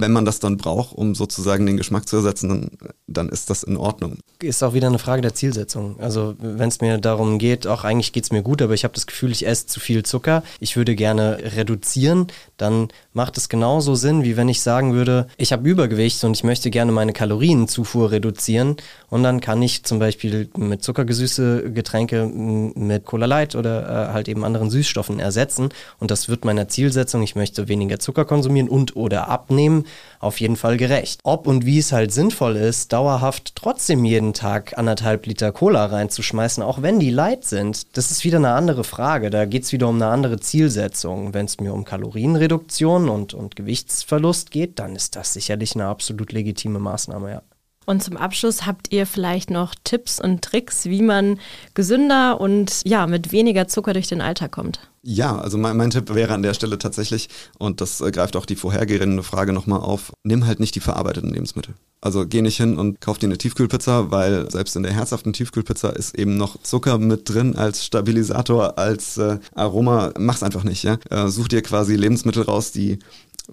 wenn 0.00 0.12
man 0.12 0.24
das 0.24 0.38
dann 0.38 0.56
braucht, 0.56 0.94
um 0.96 1.14
sozusagen 1.14 1.66
den 1.66 1.76
Geschmack 1.76 2.08
zu 2.08 2.16
ersetzen, 2.16 2.48
dann, 2.48 2.70
dann 3.06 3.28
ist 3.28 3.50
das 3.50 3.62
in 3.64 3.76
Ordnung. 3.76 4.18
Ist 4.40 4.62
auch 4.62 4.72
wieder 4.72 4.86
eine 4.86 4.98
Frage 4.98 5.22
der 5.22 5.34
Zielsetzung. 5.34 5.98
Also 5.98 6.36
wenn 6.38 6.68
es 6.68 6.80
mir 6.80 6.98
darum 6.98 7.38
geht, 7.38 7.66
auch 7.66 7.84
eigentlich 7.84 8.12
geht 8.12 8.24
es 8.24 8.30
mir 8.30 8.42
gut, 8.42 8.62
aber 8.62 8.74
ich 8.74 8.84
habe 8.84 8.94
das 8.94 9.06
Gefühl, 9.06 9.32
ich 9.32 9.46
esse 9.46 9.66
zu 9.66 9.80
viel 9.80 10.04
Zucker, 10.04 10.42
ich 10.60 10.76
würde 10.76 10.94
gerne 10.94 11.38
reduzieren, 11.56 12.28
dann 12.56 12.88
macht 13.12 13.36
es 13.36 13.48
genauso 13.48 13.96
Sinn, 13.96 14.22
wie 14.22 14.36
wenn 14.36 14.48
ich 14.48 14.62
sagen 14.62 14.94
würde, 14.94 15.26
ich 15.36 15.52
habe 15.52 15.68
Übergewicht 15.68 16.22
und 16.22 16.36
ich 16.36 16.44
möchte 16.44 16.70
gerne 16.70 16.92
meine 16.92 17.12
Kalorienzufuhr 17.12 18.12
reduzieren. 18.12 18.76
Und 19.10 19.24
dann 19.24 19.40
kann 19.40 19.60
ich 19.62 19.84
zum 19.84 19.98
Beispiel 19.98 20.48
mit 20.56 20.84
zuckergesüßte 20.84 21.72
Getränke 21.72 22.26
mit 22.26 23.04
Cola 23.04 23.26
Light 23.26 23.56
oder 23.56 24.10
äh, 24.10 24.12
halt 24.12 24.28
eben 24.28 24.44
anderen 24.44 24.70
Süßstoffen 24.70 25.18
ersetzen. 25.18 25.70
Und 25.98 26.10
das 26.10 26.28
wird 26.28 26.44
meiner 26.44 26.68
Zielsetzung, 26.68 27.22
ich 27.22 27.34
möchte 27.34 27.68
weniger 27.68 27.98
Zucker 27.98 28.24
konsumieren 28.24 28.68
und 28.68 28.94
oder 28.94 29.28
abnehmen, 29.28 29.84
auf 30.20 30.40
jeden 30.40 30.56
Fall 30.56 30.76
gerecht. 30.76 31.20
Ob 31.22 31.46
und 31.46 31.64
wie 31.66 31.78
es 31.78 31.92
halt 31.92 32.12
sinnvoll 32.12 32.56
ist, 32.56 32.92
dauerhaft 32.92 33.54
trotzdem 33.54 34.04
jeden 34.04 34.34
Tag 34.34 34.76
anderthalb 34.76 35.26
Liter 35.26 35.52
Cola 35.52 35.86
reinzuschmeißen, 35.86 36.62
auch 36.62 36.82
wenn 36.82 36.98
die 36.98 37.10
light 37.10 37.44
sind, 37.44 37.96
das 37.96 38.10
ist 38.10 38.24
wieder 38.24 38.38
eine 38.38 38.52
andere 38.52 38.84
Frage. 38.84 39.30
Da 39.30 39.44
geht 39.44 39.64
es 39.64 39.72
wieder 39.72 39.88
um 39.88 39.96
eine 39.96 40.08
andere 40.08 40.40
Zielsetzung. 40.40 41.34
Wenn 41.34 41.46
es 41.46 41.60
mir 41.60 41.72
um 41.72 41.84
Kalorienreduktion 41.84 43.08
und, 43.08 43.34
und 43.34 43.56
Gewichtsverlust 43.56 44.50
geht, 44.50 44.78
dann 44.78 44.96
ist 44.96 45.16
das 45.16 45.32
sicherlich 45.32 45.74
eine 45.74 45.86
absolut 45.86 46.32
legitime 46.32 46.78
Maßnahme, 46.78 47.30
ja. 47.30 47.42
Und 47.88 48.02
zum 48.02 48.18
Abschluss 48.18 48.66
habt 48.66 48.92
ihr 48.92 49.06
vielleicht 49.06 49.48
noch 49.48 49.74
Tipps 49.82 50.20
und 50.20 50.42
Tricks, 50.42 50.84
wie 50.84 51.00
man 51.00 51.40
gesünder 51.72 52.38
und 52.38 52.82
ja, 52.84 53.06
mit 53.06 53.32
weniger 53.32 53.66
Zucker 53.66 53.94
durch 53.94 54.08
den 54.08 54.20
Alltag 54.20 54.52
kommt? 54.52 54.90
Ja, 55.02 55.38
also 55.38 55.56
mein, 55.56 55.74
mein 55.78 55.88
Tipp 55.88 56.14
wäre 56.14 56.34
an 56.34 56.42
der 56.42 56.52
Stelle 56.52 56.76
tatsächlich, 56.76 57.30
und 57.56 57.80
das 57.80 58.02
äh, 58.02 58.10
greift 58.10 58.36
auch 58.36 58.44
die 58.44 58.56
vorhergehende 58.56 59.22
Frage 59.22 59.54
nochmal 59.54 59.80
auf, 59.80 60.12
nimm 60.22 60.46
halt 60.46 60.60
nicht 60.60 60.74
die 60.74 60.80
verarbeiteten 60.80 61.30
Lebensmittel. 61.30 61.76
Also 62.02 62.26
geh 62.26 62.42
nicht 62.42 62.58
hin 62.58 62.76
und 62.76 63.00
kauf 63.00 63.16
dir 63.16 63.28
eine 63.28 63.38
Tiefkühlpizza, 63.38 64.10
weil 64.10 64.50
selbst 64.50 64.76
in 64.76 64.82
der 64.82 64.92
herzhaften 64.92 65.32
Tiefkühlpizza 65.32 65.88
ist 65.88 66.14
eben 66.14 66.36
noch 66.36 66.60
Zucker 66.60 66.98
mit 66.98 67.30
drin 67.30 67.56
als 67.56 67.86
Stabilisator, 67.86 68.78
als 68.78 69.16
äh, 69.16 69.38
Aroma. 69.54 70.12
Mach's 70.18 70.42
einfach 70.42 70.62
nicht, 70.62 70.82
ja. 70.82 70.98
Äh, 71.08 71.28
such 71.28 71.48
dir 71.48 71.62
quasi 71.62 71.96
Lebensmittel 71.96 72.42
raus, 72.42 72.70
die 72.70 72.98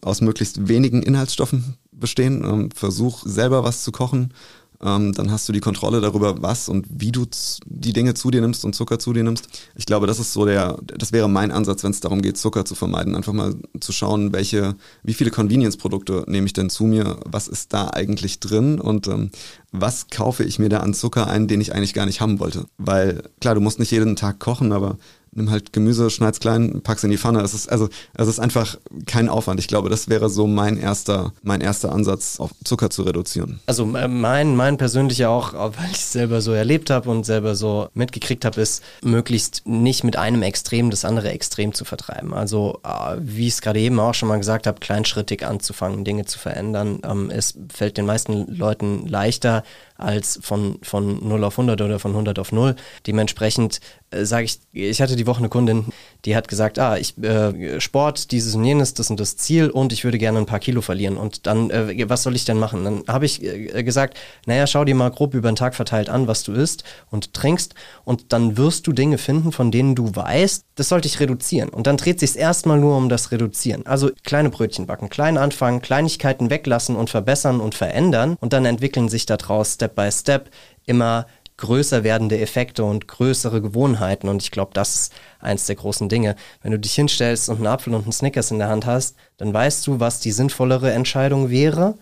aus 0.01 0.19
möglichst 0.19 0.67
wenigen 0.67 1.01
Inhaltsstoffen 1.03 1.77
bestehen. 1.99 2.43
Ähm, 2.43 2.69
versuch 2.71 3.23
selber 3.25 3.63
was 3.63 3.84
zu 3.84 3.91
kochen. 3.91 4.34
Ähm, 4.84 5.13
dann 5.13 5.31
hast 5.31 5.47
du 5.47 5.53
die 5.53 5.62
Kontrolle 5.62 6.01
darüber, 6.01 6.41
was 6.41 6.69
und 6.69 6.86
wie 6.89 7.12
du 7.12 7.25
die 7.65 7.93
Dinge 7.93 8.13
zu 8.13 8.29
dir 8.31 8.41
nimmst 8.41 8.65
und 8.65 8.75
Zucker 8.75 8.99
zu 8.99 9.13
dir 9.13 9.23
nimmst. 9.23 9.47
Ich 9.75 9.86
glaube, 9.86 10.08
das 10.08 10.19
ist 10.19 10.34
so 10.34 10.45
der, 10.45 10.77
das 10.97 11.12
wäre 11.12 11.29
mein 11.29 11.51
Ansatz, 11.51 11.84
wenn 11.84 11.91
es 11.91 12.01
darum 12.01 12.21
geht, 12.21 12.38
Zucker 12.38 12.65
zu 12.65 12.75
vermeiden. 12.75 13.15
Einfach 13.15 13.34
mal 13.34 13.55
zu 13.79 13.91
schauen, 13.91 14.34
welche, 14.34 14.75
wie 15.03 15.13
viele 15.13 15.31
Convenience-Produkte 15.31 16.25
nehme 16.27 16.45
ich 16.45 16.53
denn 16.53 16.69
zu 16.69 16.84
mir? 16.84 17.17
Was 17.25 17.47
ist 17.47 17.73
da 17.73 17.89
eigentlich 17.89 18.39
drin? 18.39 18.79
Und 18.79 19.08
ähm, 19.08 19.31
was 19.71 20.08
kaufe 20.10 20.43
ich 20.43 20.60
mir 20.60 20.69
da 20.69 20.79
an 20.79 20.93
Zucker 20.93 21.27
ein, 21.27 21.47
den 21.47 21.62
ich 21.62 21.73
eigentlich 21.73 21.93
gar 21.93 22.05
nicht 22.05 22.21
haben 22.21 22.39
wollte? 22.39 22.65
Weil 22.77 23.23
klar, 23.39 23.55
du 23.55 23.62
musst 23.62 23.79
nicht 23.79 23.91
jeden 23.91 24.15
Tag 24.15 24.39
kochen, 24.39 24.71
aber 24.71 24.97
nimm 25.35 25.51
halt 25.51 25.73
Gemüse, 25.73 26.09
schneid's 26.09 26.39
klein, 26.39 26.81
pack's 26.81 27.03
in 27.03 27.11
die 27.11 27.17
Pfanne. 27.17 27.41
Es 27.41 27.53
ist, 27.53 27.71
also, 27.71 27.89
es 28.13 28.27
ist 28.27 28.39
einfach 28.39 28.77
kein 29.05 29.29
Aufwand. 29.29 29.59
Ich 29.59 29.67
glaube, 29.67 29.89
das 29.89 30.09
wäre 30.09 30.29
so 30.29 30.47
mein 30.47 30.77
erster, 30.77 31.33
mein 31.43 31.61
erster 31.61 31.91
Ansatz, 31.91 32.39
auf 32.39 32.51
Zucker 32.63 32.89
zu 32.89 33.03
reduzieren. 33.03 33.59
Also 33.65 33.83
äh, 33.95 34.07
mein, 34.07 34.55
mein 34.55 34.77
persönlicher 34.77 35.29
auch, 35.29 35.53
weil 35.53 35.91
ich 35.91 35.97
es 35.97 36.13
selber 36.13 36.41
so 36.41 36.53
erlebt 36.53 36.89
habe 36.89 37.09
und 37.09 37.25
selber 37.25 37.55
so 37.55 37.89
mitgekriegt 37.93 38.45
habe, 38.45 38.61
ist, 38.61 38.83
möglichst 39.03 39.63
nicht 39.65 40.03
mit 40.03 40.17
einem 40.17 40.41
Extrem 40.41 40.89
das 40.89 41.05
andere 41.05 41.29
Extrem 41.29 41.73
zu 41.73 41.85
vertreiben. 41.85 42.33
Also, 42.33 42.79
äh, 42.83 43.17
wie 43.19 43.47
ich 43.47 43.53
es 43.53 43.61
gerade 43.61 43.79
eben 43.79 43.99
auch 43.99 44.13
schon 44.13 44.29
mal 44.29 44.37
gesagt 44.37 44.67
habe, 44.67 44.79
kleinschrittig 44.79 45.45
anzufangen, 45.45 46.05
Dinge 46.05 46.25
zu 46.25 46.39
verändern. 46.39 46.99
Ähm, 47.03 47.29
es 47.29 47.55
fällt 47.73 47.97
den 47.97 48.05
meisten 48.05 48.55
Leuten 48.55 49.05
leichter, 49.07 49.63
als 49.97 50.39
von, 50.41 50.79
von 50.81 51.27
0 51.27 51.43
auf 51.43 51.53
100 51.53 51.81
oder 51.81 51.99
von 51.99 52.11
100 52.11 52.39
auf 52.39 52.51
0. 52.51 52.75
Dementsprechend 53.07 53.79
äh, 54.04 54.04
sage 54.11 54.45
ich, 54.45 54.59
ich 54.71 55.01
hatte 55.01 55.15
die 55.15 55.27
Woche 55.27 55.39
eine 55.39 55.49
Kundin, 55.49 55.85
die 56.25 56.35
hat 56.35 56.47
gesagt, 56.47 56.79
ah, 56.79 56.97
ich 56.97 57.17
äh, 57.23 57.79
Sport, 57.79 58.31
dieses 58.31 58.55
und 58.55 58.63
jenes, 58.63 58.93
das 58.93 59.09
und 59.09 59.19
das 59.19 59.37
Ziel 59.37 59.69
und 59.69 59.93
ich 59.93 60.03
würde 60.03 60.17
gerne 60.17 60.39
ein 60.39 60.45
paar 60.45 60.59
Kilo 60.59 60.81
verlieren. 60.81 61.17
Und 61.17 61.45
dann, 61.47 61.69
äh, 61.69 62.09
was 62.09 62.23
soll 62.23 62.35
ich 62.35 62.45
denn 62.45 62.57
machen? 62.57 62.83
Dann 62.83 63.03
habe 63.07 63.25
ich 63.25 63.43
äh, 63.43 63.83
gesagt, 63.83 64.17
naja, 64.45 64.67
schau 64.67 64.85
dir 64.85 64.95
mal 64.95 65.11
grob 65.11 65.33
über 65.33 65.51
den 65.51 65.55
Tag 65.55 65.75
verteilt 65.75 66.09
an, 66.09 66.27
was 66.27 66.43
du 66.43 66.53
isst 66.53 66.83
und 67.09 67.33
trinkst 67.33 67.75
und 68.03 68.33
dann 68.33 68.57
wirst 68.57 68.87
du 68.87 68.93
Dinge 68.93 69.17
finden, 69.17 69.51
von 69.51 69.71
denen 69.71 69.95
du 69.95 70.15
weißt, 70.15 70.65
das 70.75 70.89
sollte 70.89 71.07
ich 71.07 71.19
reduzieren. 71.19 71.69
Und 71.69 71.87
dann 71.87 71.97
dreht 71.97 72.19
sich 72.19 72.35
erstmal 72.35 72.79
nur 72.79 72.97
um 72.97 73.09
das 73.09 73.31
Reduzieren. 73.31 73.85
Also 73.85 74.11
kleine 74.23 74.49
Brötchen 74.49 74.87
backen, 74.87 75.09
klein 75.09 75.37
anfangen, 75.37 75.81
Kleinigkeiten 75.81 76.49
weglassen 76.49 76.95
und 76.95 77.09
verbessern 77.09 77.59
und 77.59 77.75
verändern 77.75 78.37
und 78.39 78.53
dann 78.53 78.65
entwickeln 78.65 79.09
sich 79.09 79.25
daraus 79.25 79.73
Step 79.73 79.95
by 79.95 80.11
Step 80.11 80.49
immer 80.85 81.25
größer 81.57 82.03
werdende 82.03 82.39
Effekte 82.39 82.83
und 82.83 83.07
größere 83.07 83.61
Gewohnheiten. 83.61 84.27
Und 84.27 84.41
ich 84.41 84.51
glaube, 84.51 84.71
das 84.73 84.95
ist 84.95 85.13
eins 85.39 85.65
der 85.65 85.75
großen 85.75 86.09
Dinge. 86.09 86.35
Wenn 86.61 86.71
du 86.71 86.79
dich 86.79 86.93
hinstellst 86.93 87.49
und 87.49 87.57
einen 87.57 87.67
Apfel 87.67 87.93
und 87.93 88.03
einen 88.03 88.11
Snickers 88.11 88.51
in 88.51 88.59
der 88.59 88.69
Hand 88.69 88.85
hast, 88.85 89.15
dann 89.37 89.53
weißt 89.53 89.85
du, 89.87 89.99
was 89.99 90.19
die 90.19 90.31
sinnvollere 90.31 90.91
Entscheidung 90.91 91.49
wäre. 91.49 91.97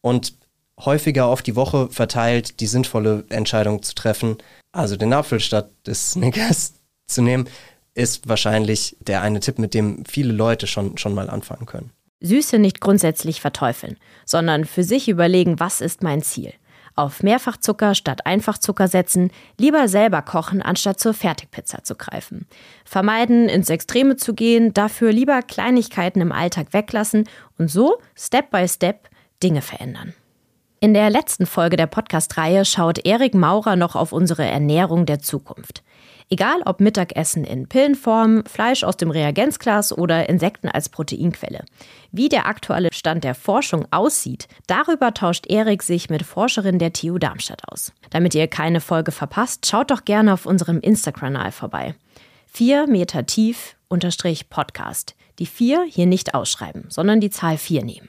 Und 0.00 0.34
häufiger 0.78 1.26
auf 1.26 1.42
die 1.42 1.56
Woche 1.56 1.88
verteilt 1.90 2.60
die 2.60 2.66
sinnvolle 2.66 3.24
Entscheidung 3.30 3.82
zu 3.82 3.94
treffen, 3.94 4.36
also 4.72 4.96
den 4.96 5.12
Apfel 5.12 5.40
statt 5.40 5.70
des 5.86 6.12
Snickers 6.12 6.74
zu 7.06 7.22
nehmen, 7.22 7.48
ist 7.94 8.28
wahrscheinlich 8.28 8.96
der 9.00 9.22
eine 9.22 9.40
Tipp, 9.40 9.58
mit 9.58 9.74
dem 9.74 10.04
viele 10.04 10.32
Leute 10.32 10.66
schon, 10.66 10.98
schon 10.98 11.14
mal 11.14 11.30
anfangen 11.30 11.66
können. 11.66 11.90
Süße 12.20 12.58
nicht 12.58 12.80
grundsätzlich 12.80 13.40
verteufeln, 13.40 13.96
sondern 14.24 14.64
für 14.64 14.84
sich 14.84 15.08
überlegen, 15.08 15.58
was 15.58 15.80
ist 15.80 16.02
mein 16.02 16.22
Ziel 16.22 16.52
auf 16.98 17.22
Mehrfachzucker 17.22 17.94
statt 17.94 18.26
Einfachzucker 18.26 18.88
setzen, 18.88 19.30
lieber 19.56 19.88
selber 19.88 20.22
kochen, 20.22 20.60
anstatt 20.60 21.00
zur 21.00 21.14
Fertigpizza 21.14 21.84
zu 21.84 21.94
greifen. 21.94 22.46
Vermeiden, 22.84 23.48
ins 23.48 23.70
Extreme 23.70 24.16
zu 24.16 24.34
gehen, 24.34 24.74
dafür 24.74 25.12
lieber 25.12 25.40
Kleinigkeiten 25.42 26.20
im 26.20 26.32
Alltag 26.32 26.72
weglassen 26.72 27.28
und 27.58 27.70
so 27.70 27.98
Step 28.16 28.50
by 28.50 28.66
Step 28.68 29.08
Dinge 29.42 29.62
verändern. 29.62 30.14
In 30.80 30.94
der 30.94 31.10
letzten 31.10 31.46
Folge 31.46 31.76
der 31.76 31.86
Podcast-Reihe 31.86 32.64
schaut 32.64 33.04
Erik 33.04 33.34
Maurer 33.34 33.74
noch 33.74 33.96
auf 33.96 34.12
unsere 34.12 34.44
Ernährung 34.44 35.06
der 35.06 35.18
Zukunft. 35.18 35.82
Egal 36.30 36.60
ob 36.66 36.80
Mittagessen 36.80 37.44
in 37.44 37.68
Pillenform, 37.68 38.44
Fleisch 38.44 38.84
aus 38.84 38.98
dem 38.98 39.10
Reagenzglas 39.10 39.96
oder 39.96 40.28
Insekten 40.28 40.68
als 40.68 40.88
Proteinquelle. 40.90 41.64
Wie 42.12 42.28
der 42.28 42.46
aktuelle 42.46 42.90
Stand 42.92 43.24
der 43.24 43.34
Forschung 43.34 43.86
aussieht, 43.90 44.48
darüber 44.66 45.14
tauscht 45.14 45.46
Erik 45.46 45.82
sich 45.82 46.10
mit 46.10 46.22
Forscherin 46.22 46.78
der 46.78 46.92
TU 46.92 47.18
Darmstadt 47.18 47.62
aus. 47.70 47.92
Damit 48.10 48.34
ihr 48.34 48.46
keine 48.48 48.80
Folge 48.80 49.12
verpasst, 49.12 49.66
schaut 49.66 49.90
doch 49.90 50.04
gerne 50.04 50.34
auf 50.34 50.44
unserem 50.44 50.80
Instagram-Kanal 50.80 51.52
vorbei. 51.52 51.94
4 52.48 52.86
Meter 52.86 53.26
tief 53.26 53.76
unterstrich 53.88 54.50
Podcast. 54.50 55.14
Die 55.38 55.46
4 55.46 55.84
hier 55.88 56.06
nicht 56.06 56.34
ausschreiben, 56.34 56.86
sondern 56.88 57.20
die 57.20 57.30
Zahl 57.30 57.56
4 57.56 57.84
nehmen. 57.84 58.08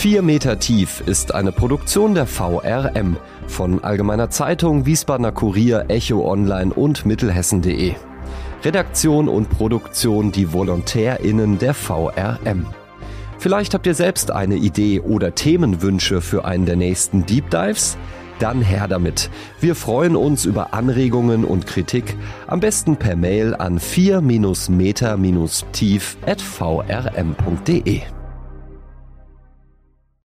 4 0.00 0.22
Meter 0.22 0.58
tief 0.58 1.02
ist 1.04 1.34
eine 1.34 1.52
Produktion 1.52 2.14
der 2.14 2.24
VRM 2.24 3.18
von 3.46 3.84
Allgemeiner 3.84 4.30
Zeitung, 4.30 4.86
Wiesbadener 4.86 5.30
Kurier, 5.30 5.84
Echo 5.88 6.26
Online 6.26 6.72
und 6.72 7.04
Mittelhessen.de. 7.04 7.92
Redaktion 8.64 9.28
und 9.28 9.50
Produktion 9.50 10.32
die 10.32 10.54
VolontärInnen 10.54 11.58
der 11.58 11.74
VRM. 11.74 12.64
Vielleicht 13.38 13.74
habt 13.74 13.86
ihr 13.86 13.94
selbst 13.94 14.30
eine 14.30 14.56
Idee 14.56 15.00
oder 15.00 15.34
Themenwünsche 15.34 16.22
für 16.22 16.46
einen 16.46 16.64
der 16.64 16.76
nächsten 16.76 17.26
Deep 17.26 17.50
Dives? 17.50 17.98
Dann 18.38 18.62
her 18.62 18.88
damit. 18.88 19.28
Wir 19.60 19.74
freuen 19.74 20.16
uns 20.16 20.46
über 20.46 20.72
Anregungen 20.72 21.44
und 21.44 21.66
Kritik, 21.66 22.16
am 22.46 22.60
besten 22.60 22.96
per 22.96 23.16
Mail 23.16 23.54
an 23.54 23.78
4-meter-tief 23.78 26.16
at 26.24 26.40
vrm.de. 26.40 28.00